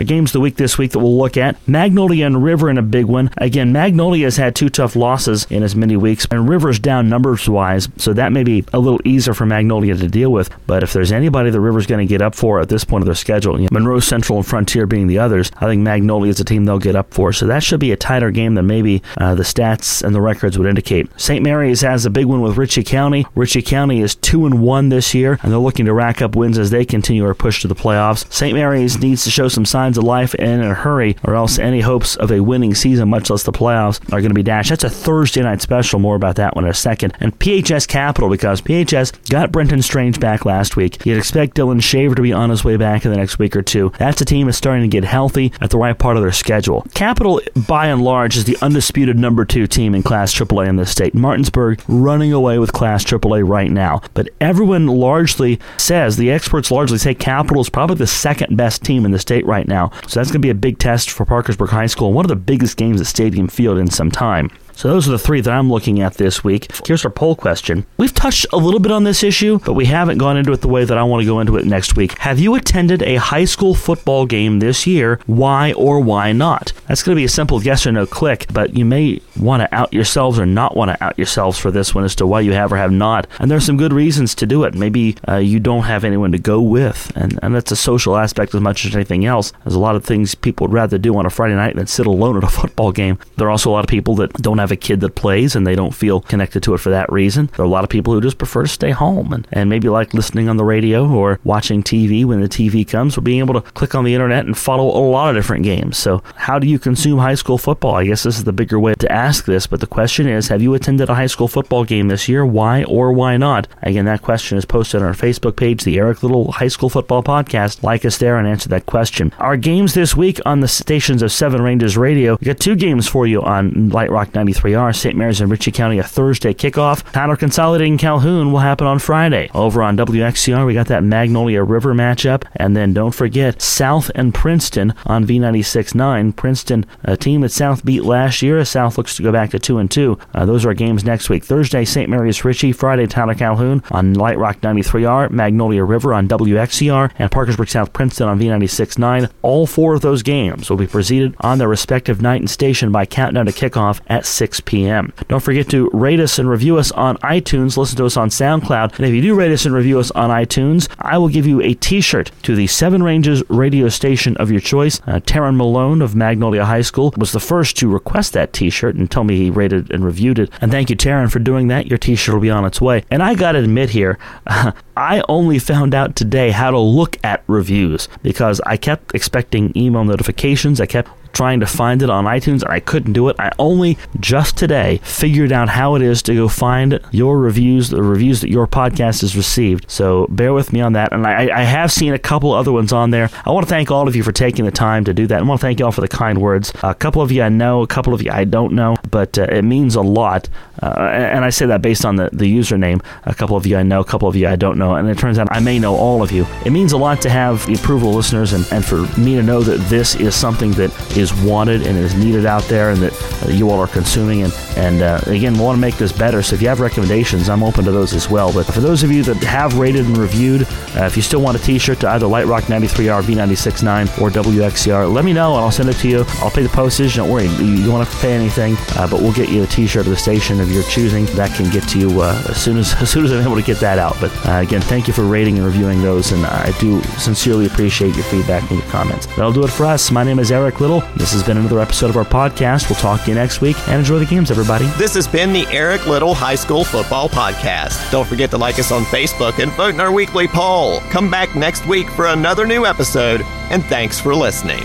Our 0.00 0.04
games 0.04 0.32
the 0.32 0.40
week 0.40 0.56
this 0.56 0.78
week 0.78 0.92
that 0.92 0.98
we'll 0.98 1.18
look 1.18 1.36
at 1.36 1.56
Magnolia 1.68 2.24
and 2.24 2.42
River 2.42 2.70
in 2.70 2.78
a 2.78 2.82
big 2.82 3.04
one. 3.04 3.30
Again, 3.36 3.70
Magnolia 3.70 4.24
has 4.24 4.38
had 4.38 4.56
two 4.56 4.70
tough 4.70 4.96
losses 4.96 5.46
in 5.50 5.62
as 5.62 5.76
many 5.76 5.94
weeks, 5.94 6.26
and 6.30 6.48
River's 6.48 6.78
down 6.78 7.10
numbers 7.10 7.46
wise, 7.46 7.86
so 7.98 8.14
that 8.14 8.32
may 8.32 8.42
be 8.42 8.64
a 8.72 8.78
little 8.78 8.98
easier 9.04 9.34
for 9.34 9.44
Magnolia 9.44 9.94
to 9.94 10.08
deal 10.08 10.32
with. 10.32 10.48
But 10.66 10.82
if 10.82 10.94
there's 10.94 11.12
anybody 11.12 11.50
the 11.50 11.60
River's 11.60 11.86
going 11.86 11.98
to 11.98 12.10
get 12.10 12.22
up 12.22 12.34
for 12.34 12.60
at 12.60 12.70
this 12.70 12.82
point 12.82 13.02
of 13.02 13.06
their 13.06 13.14
schedule, 13.14 13.60
you 13.60 13.64
know, 13.64 13.68
Monroe 13.72 14.00
Central 14.00 14.38
and 14.38 14.46
Frontier 14.46 14.86
being 14.86 15.06
the 15.06 15.18
others, 15.18 15.52
I 15.58 15.66
think 15.66 15.82
Magnolia 15.82 16.30
is 16.30 16.40
a 16.40 16.46
team 16.46 16.64
they'll 16.64 16.78
get 16.78 16.96
up 16.96 17.12
for. 17.12 17.34
So 17.34 17.46
that 17.48 17.62
should 17.62 17.80
be 17.80 17.92
a 17.92 17.96
tighter 17.98 18.30
game 18.30 18.54
than 18.54 18.66
maybe 18.66 19.02
uh, 19.18 19.34
the 19.34 19.42
stats 19.42 20.02
and 20.02 20.14
the 20.14 20.22
records 20.22 20.56
would 20.56 20.66
indicate. 20.66 21.10
St. 21.20 21.44
Mary's 21.44 21.82
has 21.82 22.06
a 22.06 22.10
big 22.10 22.24
one 22.24 22.40
with 22.40 22.56
Ritchie 22.56 22.84
County. 22.84 23.26
Ritchie 23.34 23.60
County 23.60 24.00
is 24.00 24.14
two 24.14 24.46
and 24.46 24.62
one 24.62 24.88
this 24.88 25.12
year, 25.12 25.38
and 25.42 25.52
they're 25.52 25.58
looking 25.58 25.84
to 25.84 25.92
rack 25.92 26.22
up 26.22 26.36
wins 26.36 26.56
as 26.56 26.70
they 26.70 26.86
continue 26.86 27.22
their 27.22 27.34
push 27.34 27.60
to 27.60 27.68
the 27.68 27.74
playoffs. 27.74 28.24
St. 28.32 28.54
Mary's 28.54 28.98
needs 28.98 29.24
to 29.24 29.30
show 29.30 29.48
some 29.48 29.66
signs 29.66 29.89
of 29.98 30.04
life 30.04 30.34
in 30.34 30.60
a 30.60 30.74
hurry, 30.74 31.16
or 31.24 31.34
else 31.34 31.58
any 31.58 31.80
hopes 31.80 32.16
of 32.16 32.30
a 32.30 32.40
winning 32.40 32.74
season, 32.74 33.08
much 33.08 33.30
less 33.30 33.42
the 33.42 33.52
playoffs, 33.52 34.00
are 34.12 34.20
going 34.20 34.28
to 34.30 34.34
be 34.34 34.42
dashed. 34.42 34.70
That's 34.70 34.84
a 34.84 34.90
Thursday 34.90 35.42
night 35.42 35.60
special. 35.60 35.98
More 35.98 36.16
about 36.16 36.36
that 36.36 36.54
one 36.54 36.64
in 36.64 36.70
a 36.70 36.74
second. 36.74 37.16
And 37.20 37.38
PHS 37.38 37.88
Capital 37.88 38.30
because 38.30 38.60
PHS 38.60 39.30
got 39.30 39.52
Brenton 39.52 39.82
Strange 39.82 40.20
back 40.20 40.44
last 40.44 40.76
week. 40.76 41.04
You'd 41.04 41.18
expect 41.18 41.56
Dylan 41.56 41.82
Shaver 41.82 42.14
to 42.14 42.22
be 42.22 42.32
on 42.32 42.50
his 42.50 42.64
way 42.64 42.76
back 42.76 43.04
in 43.04 43.10
the 43.10 43.16
next 43.16 43.38
week 43.38 43.56
or 43.56 43.62
two. 43.62 43.92
That's 43.98 44.20
a 44.20 44.24
team 44.24 44.46
that's 44.46 44.58
starting 44.58 44.82
to 44.82 44.88
get 44.88 45.04
healthy 45.04 45.52
at 45.60 45.70
the 45.70 45.78
right 45.78 45.98
part 45.98 46.16
of 46.16 46.22
their 46.22 46.32
schedule. 46.32 46.86
Capital, 46.94 47.40
by 47.66 47.86
and 47.86 48.02
large, 48.02 48.36
is 48.36 48.44
the 48.44 48.56
undisputed 48.62 49.18
number 49.18 49.44
two 49.44 49.66
team 49.66 49.94
in 49.94 50.02
Class 50.02 50.34
AAA 50.34 50.68
in 50.68 50.76
this 50.76 50.90
state. 50.90 51.14
Martinsburg 51.14 51.82
running 51.88 52.32
away 52.32 52.58
with 52.58 52.72
Class 52.72 53.04
AAA 53.04 53.46
right 53.48 53.70
now. 53.70 54.00
But 54.14 54.28
everyone 54.40 54.86
largely 54.86 55.58
says, 55.76 56.16
the 56.16 56.30
experts 56.30 56.70
largely 56.70 56.98
say 56.98 57.14
Capital 57.14 57.60
is 57.60 57.68
probably 57.68 57.96
the 57.96 58.06
second 58.06 58.56
best 58.56 58.84
team 58.84 59.04
in 59.04 59.10
the 59.10 59.18
state 59.18 59.46
right 59.46 59.66
now. 59.66 59.69
So 60.06 60.20
that's 60.20 60.30
going 60.30 60.40
to 60.42 60.46
be 60.46 60.50
a 60.50 60.54
big 60.54 60.78
test 60.78 61.10
for 61.10 61.24
Parkersburg 61.24 61.70
High 61.70 61.86
School, 61.86 62.12
one 62.12 62.24
of 62.24 62.28
the 62.28 62.36
biggest 62.36 62.76
games 62.76 63.00
at 63.00 63.06
Stadium 63.06 63.48
Field 63.48 63.78
in 63.78 63.88
some 63.88 64.10
time. 64.10 64.50
So 64.80 64.88
those 64.88 65.06
are 65.06 65.10
the 65.10 65.18
three 65.18 65.42
that 65.42 65.52
I'm 65.52 65.70
looking 65.70 66.00
at 66.00 66.14
this 66.14 66.42
week. 66.42 66.74
Here's 66.86 67.04
our 67.04 67.10
poll 67.10 67.36
question. 67.36 67.84
We've 67.98 68.14
touched 68.14 68.46
a 68.50 68.56
little 68.56 68.80
bit 68.80 68.90
on 68.90 69.04
this 69.04 69.22
issue, 69.22 69.58
but 69.58 69.74
we 69.74 69.84
haven't 69.84 70.16
gone 70.16 70.38
into 70.38 70.52
it 70.52 70.62
the 70.62 70.68
way 70.68 70.86
that 70.86 70.96
I 70.96 71.02
want 71.02 71.20
to 71.20 71.26
go 71.26 71.38
into 71.38 71.58
it 71.58 71.66
next 71.66 71.96
week. 71.96 72.16
Have 72.16 72.38
you 72.38 72.54
attended 72.54 73.02
a 73.02 73.16
high 73.16 73.44
school 73.44 73.74
football 73.74 74.24
game 74.24 74.58
this 74.58 74.86
year? 74.86 75.20
Why 75.26 75.74
or 75.74 76.00
why 76.00 76.32
not? 76.32 76.72
That's 76.88 77.02
going 77.02 77.14
to 77.14 77.20
be 77.20 77.26
a 77.26 77.28
simple 77.28 77.62
yes 77.62 77.86
or 77.86 77.92
no 77.92 78.06
click, 78.06 78.46
but 78.54 78.74
you 78.74 78.86
may 78.86 79.20
want 79.38 79.60
to 79.60 79.74
out 79.74 79.92
yourselves 79.92 80.38
or 80.38 80.46
not 80.46 80.74
want 80.74 80.92
to 80.92 81.04
out 81.04 81.18
yourselves 81.18 81.58
for 81.58 81.70
this 81.70 81.94
one 81.94 82.04
as 82.04 82.14
to 82.14 82.26
why 82.26 82.40
you 82.40 82.54
have 82.54 82.72
or 82.72 82.78
have 82.78 82.90
not. 82.90 83.26
And 83.38 83.50
there's 83.50 83.66
some 83.66 83.76
good 83.76 83.92
reasons 83.92 84.34
to 84.36 84.46
do 84.46 84.64
it. 84.64 84.72
Maybe 84.72 85.14
uh, 85.28 85.36
you 85.36 85.60
don't 85.60 85.82
have 85.82 86.04
anyone 86.04 86.32
to 86.32 86.38
go 86.38 86.58
with, 86.58 87.12
and, 87.14 87.38
and 87.42 87.54
that's 87.54 87.70
a 87.70 87.76
social 87.76 88.16
aspect 88.16 88.54
as 88.54 88.62
much 88.62 88.86
as 88.86 88.94
anything 88.94 89.26
else. 89.26 89.52
There's 89.62 89.74
a 89.74 89.78
lot 89.78 89.94
of 89.94 90.06
things 90.06 90.34
people 90.34 90.68
would 90.68 90.74
rather 90.74 90.96
do 90.96 91.14
on 91.18 91.26
a 91.26 91.30
Friday 91.30 91.54
night 91.54 91.76
than 91.76 91.86
sit 91.86 92.06
alone 92.06 92.38
at 92.38 92.44
a 92.44 92.48
football 92.48 92.92
game. 92.92 93.18
There 93.36 93.46
are 93.46 93.50
also 93.50 93.68
a 93.68 93.72
lot 93.72 93.84
of 93.84 93.90
people 93.90 94.14
that 94.14 94.32
don't 94.34 94.56
have 94.56 94.69
have 94.70 94.76
a 94.76 94.80
kid 94.80 95.00
that 95.00 95.14
plays 95.14 95.56
and 95.56 95.66
they 95.66 95.74
don't 95.74 95.94
feel 95.94 96.20
connected 96.20 96.62
to 96.62 96.74
it 96.74 96.78
for 96.78 96.90
that 96.90 97.10
reason. 97.10 97.46
There 97.46 97.64
are 97.64 97.68
a 97.68 97.70
lot 97.70 97.84
of 97.84 97.90
people 97.90 98.14
who 98.14 98.20
just 98.20 98.38
prefer 98.38 98.62
to 98.62 98.68
stay 98.68 98.90
home 98.90 99.32
and, 99.32 99.46
and 99.52 99.68
maybe 99.68 99.88
like 99.88 100.14
listening 100.14 100.48
on 100.48 100.56
the 100.56 100.64
radio 100.64 101.08
or 101.08 101.40
watching 101.44 101.82
TV 101.82 102.24
when 102.24 102.40
the 102.40 102.48
TV 102.48 102.86
comes 102.86 103.18
or 103.18 103.20
being 103.20 103.40
able 103.40 103.54
to 103.54 103.72
click 103.72 103.94
on 103.94 104.04
the 104.04 104.14
internet 104.14 104.46
and 104.46 104.56
follow 104.56 104.86
a 104.86 105.02
lot 105.10 105.30
of 105.30 105.34
different 105.34 105.64
games. 105.64 105.98
So, 105.98 106.22
how 106.36 106.58
do 106.58 106.68
you 106.68 106.78
consume 106.78 107.18
high 107.18 107.34
school 107.34 107.58
football? 107.58 107.96
I 107.96 108.04
guess 108.04 108.22
this 108.22 108.38
is 108.38 108.44
the 108.44 108.52
bigger 108.52 108.78
way 108.78 108.94
to 108.94 109.12
ask 109.12 109.44
this, 109.44 109.66
but 109.66 109.80
the 109.80 109.86
question 109.86 110.28
is 110.28 110.48
have 110.48 110.62
you 110.62 110.74
attended 110.74 111.10
a 111.10 111.14
high 111.14 111.26
school 111.26 111.48
football 111.48 111.84
game 111.84 112.08
this 112.08 112.28
year? 112.28 112.46
Why 112.46 112.84
or 112.84 113.12
why 113.12 113.36
not? 113.36 113.66
Again, 113.82 114.04
that 114.04 114.22
question 114.22 114.56
is 114.56 114.64
posted 114.64 115.02
on 115.02 115.08
our 115.08 115.14
Facebook 115.14 115.56
page, 115.56 115.82
the 115.82 115.98
Eric 115.98 116.22
Little 116.22 116.52
High 116.52 116.68
School 116.68 116.90
Football 116.90 117.22
Podcast. 117.22 117.82
Like 117.82 118.04
us 118.04 118.18
there 118.18 118.38
and 118.38 118.46
answer 118.46 118.68
that 118.68 118.86
question. 118.86 119.32
Our 119.38 119.56
games 119.56 119.94
this 119.94 120.16
week 120.16 120.40
on 120.46 120.60
the 120.60 120.68
stations 120.68 121.22
of 121.22 121.32
Seven 121.32 121.62
Ranges 121.62 121.96
Radio, 121.96 122.36
we 122.40 122.44
got 122.44 122.60
two 122.60 122.76
games 122.76 123.08
for 123.08 123.26
you 123.26 123.42
on 123.42 123.88
Light 123.90 124.10
Rock 124.10 124.34
93. 124.34 124.59
3R, 124.60 124.94
St. 124.94 125.16
Mary's 125.16 125.40
and 125.40 125.50
Ritchie 125.50 125.72
County, 125.72 125.98
a 125.98 126.02
Thursday 126.02 126.52
kickoff. 126.52 127.02
Tyler 127.12 127.36
Consolidating 127.36 127.96
Calhoun 127.96 128.52
will 128.52 128.58
happen 128.58 128.86
on 128.86 128.98
Friday. 128.98 129.48
Over 129.54 129.82
on 129.82 129.96
WXCR, 129.96 130.66
we 130.66 130.74
got 130.74 130.88
that 130.88 131.02
Magnolia 131.02 131.62
River 131.64 131.94
matchup. 131.94 132.44
And 132.56 132.76
then 132.76 132.92
don't 132.92 133.14
forget 133.14 133.62
South 133.62 134.10
and 134.14 134.34
Princeton 134.34 134.92
on 135.06 135.24
V96.9. 135.26 136.36
Princeton, 136.36 136.84
a 137.04 137.16
team 137.16 137.40
that 137.40 137.52
South 137.52 137.86
beat 137.86 138.04
last 138.04 138.42
year. 138.42 138.62
South 138.66 138.98
looks 138.98 139.16
to 139.16 139.22
go 139.22 139.32
back 139.32 139.50
to 139.50 139.58
2 139.58 139.78
and 139.78 139.90
2. 139.90 140.18
Uh, 140.34 140.44
those 140.44 140.66
are 140.66 140.74
games 140.74 141.04
next 141.04 141.30
week. 141.30 141.42
Thursday, 141.42 141.86
St. 141.86 142.10
Mary's 142.10 142.44
Ritchie. 142.44 142.72
Friday, 142.72 143.06
Tyler 143.06 143.34
Calhoun 143.34 143.82
on 143.90 144.12
Light 144.12 144.36
Rock 144.36 144.60
93R. 144.60 145.30
Magnolia 145.30 145.84
River 145.84 146.12
on 146.12 146.28
WXCR. 146.28 147.12
And 147.18 147.30
Parkersburg 147.30 147.70
South 147.70 147.94
Princeton 147.94 148.28
on 148.28 148.38
V96.9. 148.38 149.30
All 149.40 149.66
four 149.66 149.94
of 149.94 150.02
those 150.02 150.22
games 150.22 150.68
will 150.68 150.76
be 150.76 150.86
preceded 150.86 151.34
on 151.40 151.56
their 151.56 151.68
respective 151.68 152.20
night 152.20 152.42
and 152.42 152.50
station 152.50 152.92
by 152.92 153.06
countdown 153.06 153.46
to 153.46 153.52
kickoff 153.52 154.00
at 154.06 154.26
6 154.26 154.49
6 154.50 154.60
p.m. 154.62 155.12
Don't 155.28 155.42
forget 155.42 155.68
to 155.68 155.88
rate 155.92 156.18
us 156.18 156.36
and 156.40 156.50
review 156.50 156.76
us 156.76 156.90
on 156.90 157.16
iTunes, 157.18 157.76
listen 157.76 157.96
to 157.98 158.04
us 158.04 158.16
on 158.16 158.30
SoundCloud, 158.30 158.96
and 158.96 159.06
if 159.06 159.14
you 159.14 159.22
do 159.22 159.36
rate 159.36 159.52
us 159.52 159.64
and 159.64 159.72
review 159.72 160.00
us 160.00 160.10
on 160.10 160.30
iTunes, 160.30 160.88
I 160.98 161.18
will 161.18 161.28
give 161.28 161.46
you 161.46 161.60
a 161.62 161.74
t 161.74 162.00
shirt 162.00 162.32
to 162.42 162.56
the 162.56 162.66
Seven 162.66 163.00
Ranges 163.00 163.44
radio 163.48 163.88
station 163.88 164.36
of 164.38 164.50
your 164.50 164.60
choice. 164.60 165.00
Uh, 165.06 165.20
Taryn 165.20 165.54
Malone 165.54 166.02
of 166.02 166.16
Magnolia 166.16 166.64
High 166.64 166.80
School 166.80 167.14
was 167.16 167.30
the 167.30 167.38
first 167.38 167.76
to 167.76 167.88
request 167.88 168.32
that 168.32 168.52
t 168.52 168.70
shirt 168.70 168.96
and 168.96 169.08
tell 169.08 169.22
me 169.22 169.36
he 169.36 169.50
rated 169.50 169.88
and 169.92 170.04
reviewed 170.04 170.40
it. 170.40 170.50
And 170.60 170.72
thank 170.72 170.90
you, 170.90 170.96
Taryn, 170.96 171.30
for 171.30 171.38
doing 171.38 171.68
that. 171.68 171.86
Your 171.86 171.98
t 171.98 172.16
shirt 172.16 172.34
will 172.34 172.42
be 172.42 172.50
on 172.50 172.64
its 172.64 172.80
way. 172.80 173.04
And 173.08 173.22
I 173.22 173.36
got 173.36 173.52
to 173.52 173.60
admit 173.60 173.90
here, 173.90 174.18
uh, 174.48 174.72
I 174.96 175.22
only 175.28 175.60
found 175.60 175.94
out 175.94 176.16
today 176.16 176.50
how 176.50 176.72
to 176.72 176.78
look 176.78 177.16
at 177.24 177.44
reviews 177.46 178.08
because 178.22 178.60
I 178.66 178.76
kept 178.76 179.14
expecting 179.14 179.72
email 179.76 180.04
notifications. 180.04 180.80
I 180.80 180.86
kept 180.86 181.08
trying 181.32 181.60
to 181.60 181.66
find 181.66 182.02
it 182.02 182.10
on 182.10 182.24
iTunes 182.24 182.62
and 182.62 182.72
I 182.72 182.80
couldn't 182.80 183.12
do 183.12 183.28
it. 183.28 183.36
I 183.38 183.50
only 183.58 183.98
just 184.18 184.56
today 184.56 185.00
figured 185.02 185.52
out 185.52 185.68
how 185.68 185.94
it 185.94 186.02
is 186.02 186.22
to 186.24 186.34
go 186.34 186.48
find 186.48 187.00
your 187.10 187.38
reviews, 187.38 187.90
the 187.90 188.02
reviews 188.02 188.40
that 188.40 188.50
your 188.50 188.66
podcast 188.66 189.22
has 189.22 189.36
received. 189.36 189.90
So 189.90 190.26
bear 190.28 190.52
with 190.52 190.72
me 190.72 190.80
on 190.80 190.92
that. 190.94 191.12
And 191.12 191.26
I, 191.26 191.60
I 191.60 191.62
have 191.62 191.92
seen 191.92 192.12
a 192.12 192.18
couple 192.18 192.52
other 192.52 192.72
ones 192.72 192.92
on 192.92 193.10
there. 193.10 193.30
I 193.44 193.50
want 193.50 193.66
to 193.66 193.70
thank 193.70 193.90
all 193.90 194.08
of 194.08 194.16
you 194.16 194.22
for 194.22 194.32
taking 194.32 194.64
the 194.64 194.70
time 194.70 195.04
to 195.04 195.14
do 195.14 195.26
that. 195.28 195.40
I 195.40 195.42
want 195.42 195.60
to 195.60 195.66
thank 195.66 195.78
you 195.78 195.86
all 195.86 195.92
for 195.92 196.00
the 196.00 196.08
kind 196.08 196.40
words. 196.40 196.72
A 196.82 196.94
couple 196.94 197.22
of 197.22 197.30
you 197.32 197.42
I 197.42 197.48
know, 197.48 197.82
a 197.82 197.86
couple 197.86 198.14
of 198.14 198.22
you 198.22 198.30
I 198.30 198.44
don't 198.44 198.72
know, 198.72 198.96
but 199.10 199.38
uh, 199.38 199.44
it 199.44 199.62
means 199.62 199.94
a 199.94 200.02
lot. 200.02 200.48
Uh, 200.82 200.98
and 200.98 201.44
I 201.44 201.50
say 201.50 201.66
that 201.66 201.82
based 201.82 202.04
on 202.04 202.16
the, 202.16 202.30
the 202.32 202.46
username. 202.46 203.04
A 203.24 203.34
couple 203.34 203.56
of 203.56 203.66
you 203.66 203.76
I 203.76 203.82
know, 203.82 204.00
a 204.00 204.04
couple 204.04 204.28
of 204.28 204.36
you 204.36 204.48
I 204.48 204.56
don't 204.56 204.78
know. 204.78 204.94
And 204.94 205.08
it 205.08 205.18
turns 205.18 205.38
out 205.38 205.48
I 205.50 205.60
may 205.60 205.78
know 205.78 205.94
all 205.94 206.22
of 206.22 206.32
you. 206.32 206.46
It 206.64 206.70
means 206.70 206.92
a 206.92 206.98
lot 206.98 207.20
to 207.22 207.30
have 207.30 207.66
the 207.66 207.74
approval 207.74 208.10
of 208.10 208.16
listeners 208.16 208.52
and, 208.52 208.66
and 208.72 208.84
for 208.84 209.02
me 209.18 209.36
to 209.36 209.42
know 209.42 209.62
that 209.62 209.78
this 209.88 210.14
is 210.14 210.34
something 210.34 210.72
that 210.72 210.90
is 211.20 211.32
wanted 211.42 211.86
and 211.86 211.96
is 211.96 212.14
needed 212.14 212.46
out 212.46 212.62
there 212.64 212.90
and 212.90 213.00
that 213.02 213.42
uh, 213.42 213.48
you 213.48 213.70
all 213.70 213.78
are 213.78 213.86
consuming. 213.86 214.42
And, 214.42 214.52
and 214.76 215.02
uh, 215.02 215.20
again, 215.26 215.54
we 215.54 215.60
want 215.60 215.76
to 215.76 215.80
make 215.80 215.96
this 215.96 216.12
better. 216.12 216.42
So 216.42 216.54
if 216.54 216.62
you 216.62 216.68
have 216.68 216.80
recommendations, 216.80 217.48
I'm 217.48 217.62
open 217.62 217.84
to 217.84 217.92
those 217.92 218.14
as 218.14 218.28
well. 218.28 218.52
But 218.52 218.66
for 218.66 218.80
those 218.80 219.02
of 219.02 219.10
you 219.10 219.22
that 219.24 219.36
have 219.44 219.78
rated 219.78 220.06
and 220.06 220.16
reviewed, 220.16 220.62
uh, 220.96 221.04
if 221.04 221.16
you 221.16 221.22
still 221.22 221.40
want 221.40 221.56
a 221.56 221.60
t 221.60 221.78
shirt 221.78 222.00
to 222.00 222.08
either 222.08 222.26
Light 222.26 222.46
Rock 222.46 222.64
93R, 222.64 223.22
V969, 223.22 224.20
or 224.20 224.30
WXCR, 224.30 225.12
let 225.12 225.24
me 225.24 225.32
know 225.32 225.54
and 225.54 225.64
I'll 225.64 225.70
send 225.70 225.88
it 225.88 225.96
to 225.96 226.08
you. 226.08 226.24
I'll 226.40 226.50
pay 226.50 226.62
the 226.62 226.68
postage. 226.68 227.16
Don't 227.16 227.30
worry, 227.30 227.46
you 227.46 227.84
don't 227.84 227.98
have 228.04 228.12
to 228.12 228.18
pay 228.18 228.32
anything, 228.32 228.76
uh, 228.96 229.08
but 229.10 229.20
we'll 229.20 229.32
get 229.32 229.48
you 229.48 229.62
a 229.62 229.66
t 229.66 229.86
shirt 229.86 230.06
of 230.06 230.10
the 230.10 230.16
station 230.16 230.60
of 230.60 230.70
your 230.70 230.82
choosing. 230.84 231.26
That 231.36 231.54
can 231.56 231.70
get 231.70 231.88
to 231.90 231.98
you 231.98 232.22
uh, 232.22 232.42
as 232.48 232.62
soon 232.62 232.78
as, 232.78 232.94
as 233.00 233.10
soon 233.10 233.24
as 233.24 233.32
I'm 233.32 233.42
able 233.44 233.56
to 233.56 233.62
get 233.62 233.78
that 233.78 233.98
out. 233.98 234.16
But 234.20 234.32
again, 234.46 234.80
thank 234.80 235.06
you 235.06 235.14
for 235.14 235.24
rating 235.24 235.58
and 235.58 235.66
reviewing 235.66 236.02
those. 236.02 236.32
And 236.32 236.44
I 236.46 236.72
do 236.78 237.02
sincerely 237.18 237.66
appreciate 237.66 238.14
your 238.14 238.24
feedback 238.24 238.68
and 238.70 238.80
your 238.80 238.88
comments. 238.90 239.26
That'll 239.26 239.52
do 239.52 239.64
it 239.64 239.70
for 239.70 239.86
us. 239.86 240.10
My 240.10 240.24
name 240.24 240.38
is 240.38 240.50
Eric 240.52 240.80
Little. 240.80 241.02
This 241.16 241.32
has 241.32 241.42
been 241.42 241.58
another 241.58 241.80
episode 241.80 242.08
of 242.08 242.16
our 242.16 242.24
podcast. 242.24 242.88
We'll 242.88 242.98
talk 242.98 243.22
to 243.22 243.28
you 243.28 243.34
next 243.34 243.60
week 243.60 243.76
and 243.88 243.98
enjoy 243.98 244.20
the 244.20 244.26
games, 244.26 244.50
everybody. 244.50 244.86
This 244.96 245.14
has 245.14 245.28
been 245.28 245.52
the 245.52 245.66
Eric 245.68 246.06
Little 246.06 246.34
High 246.34 246.54
School 246.54 246.84
Football 246.84 247.28
Podcast. 247.28 248.10
Don't 248.10 248.26
forget 248.26 248.50
to 248.50 248.58
like 248.58 248.78
us 248.78 248.90
on 248.90 249.02
Facebook 249.04 249.58
and 249.62 249.70
vote 249.72 249.94
in 249.94 250.00
our 250.00 250.12
weekly 250.12 250.48
poll. 250.48 251.00
Come 251.10 251.30
back 251.30 251.54
next 251.54 251.86
week 251.86 252.08
for 252.10 252.26
another 252.26 252.66
new 252.66 252.86
episode, 252.86 253.42
and 253.70 253.84
thanks 253.84 254.18
for 254.18 254.34
listening. 254.34 254.82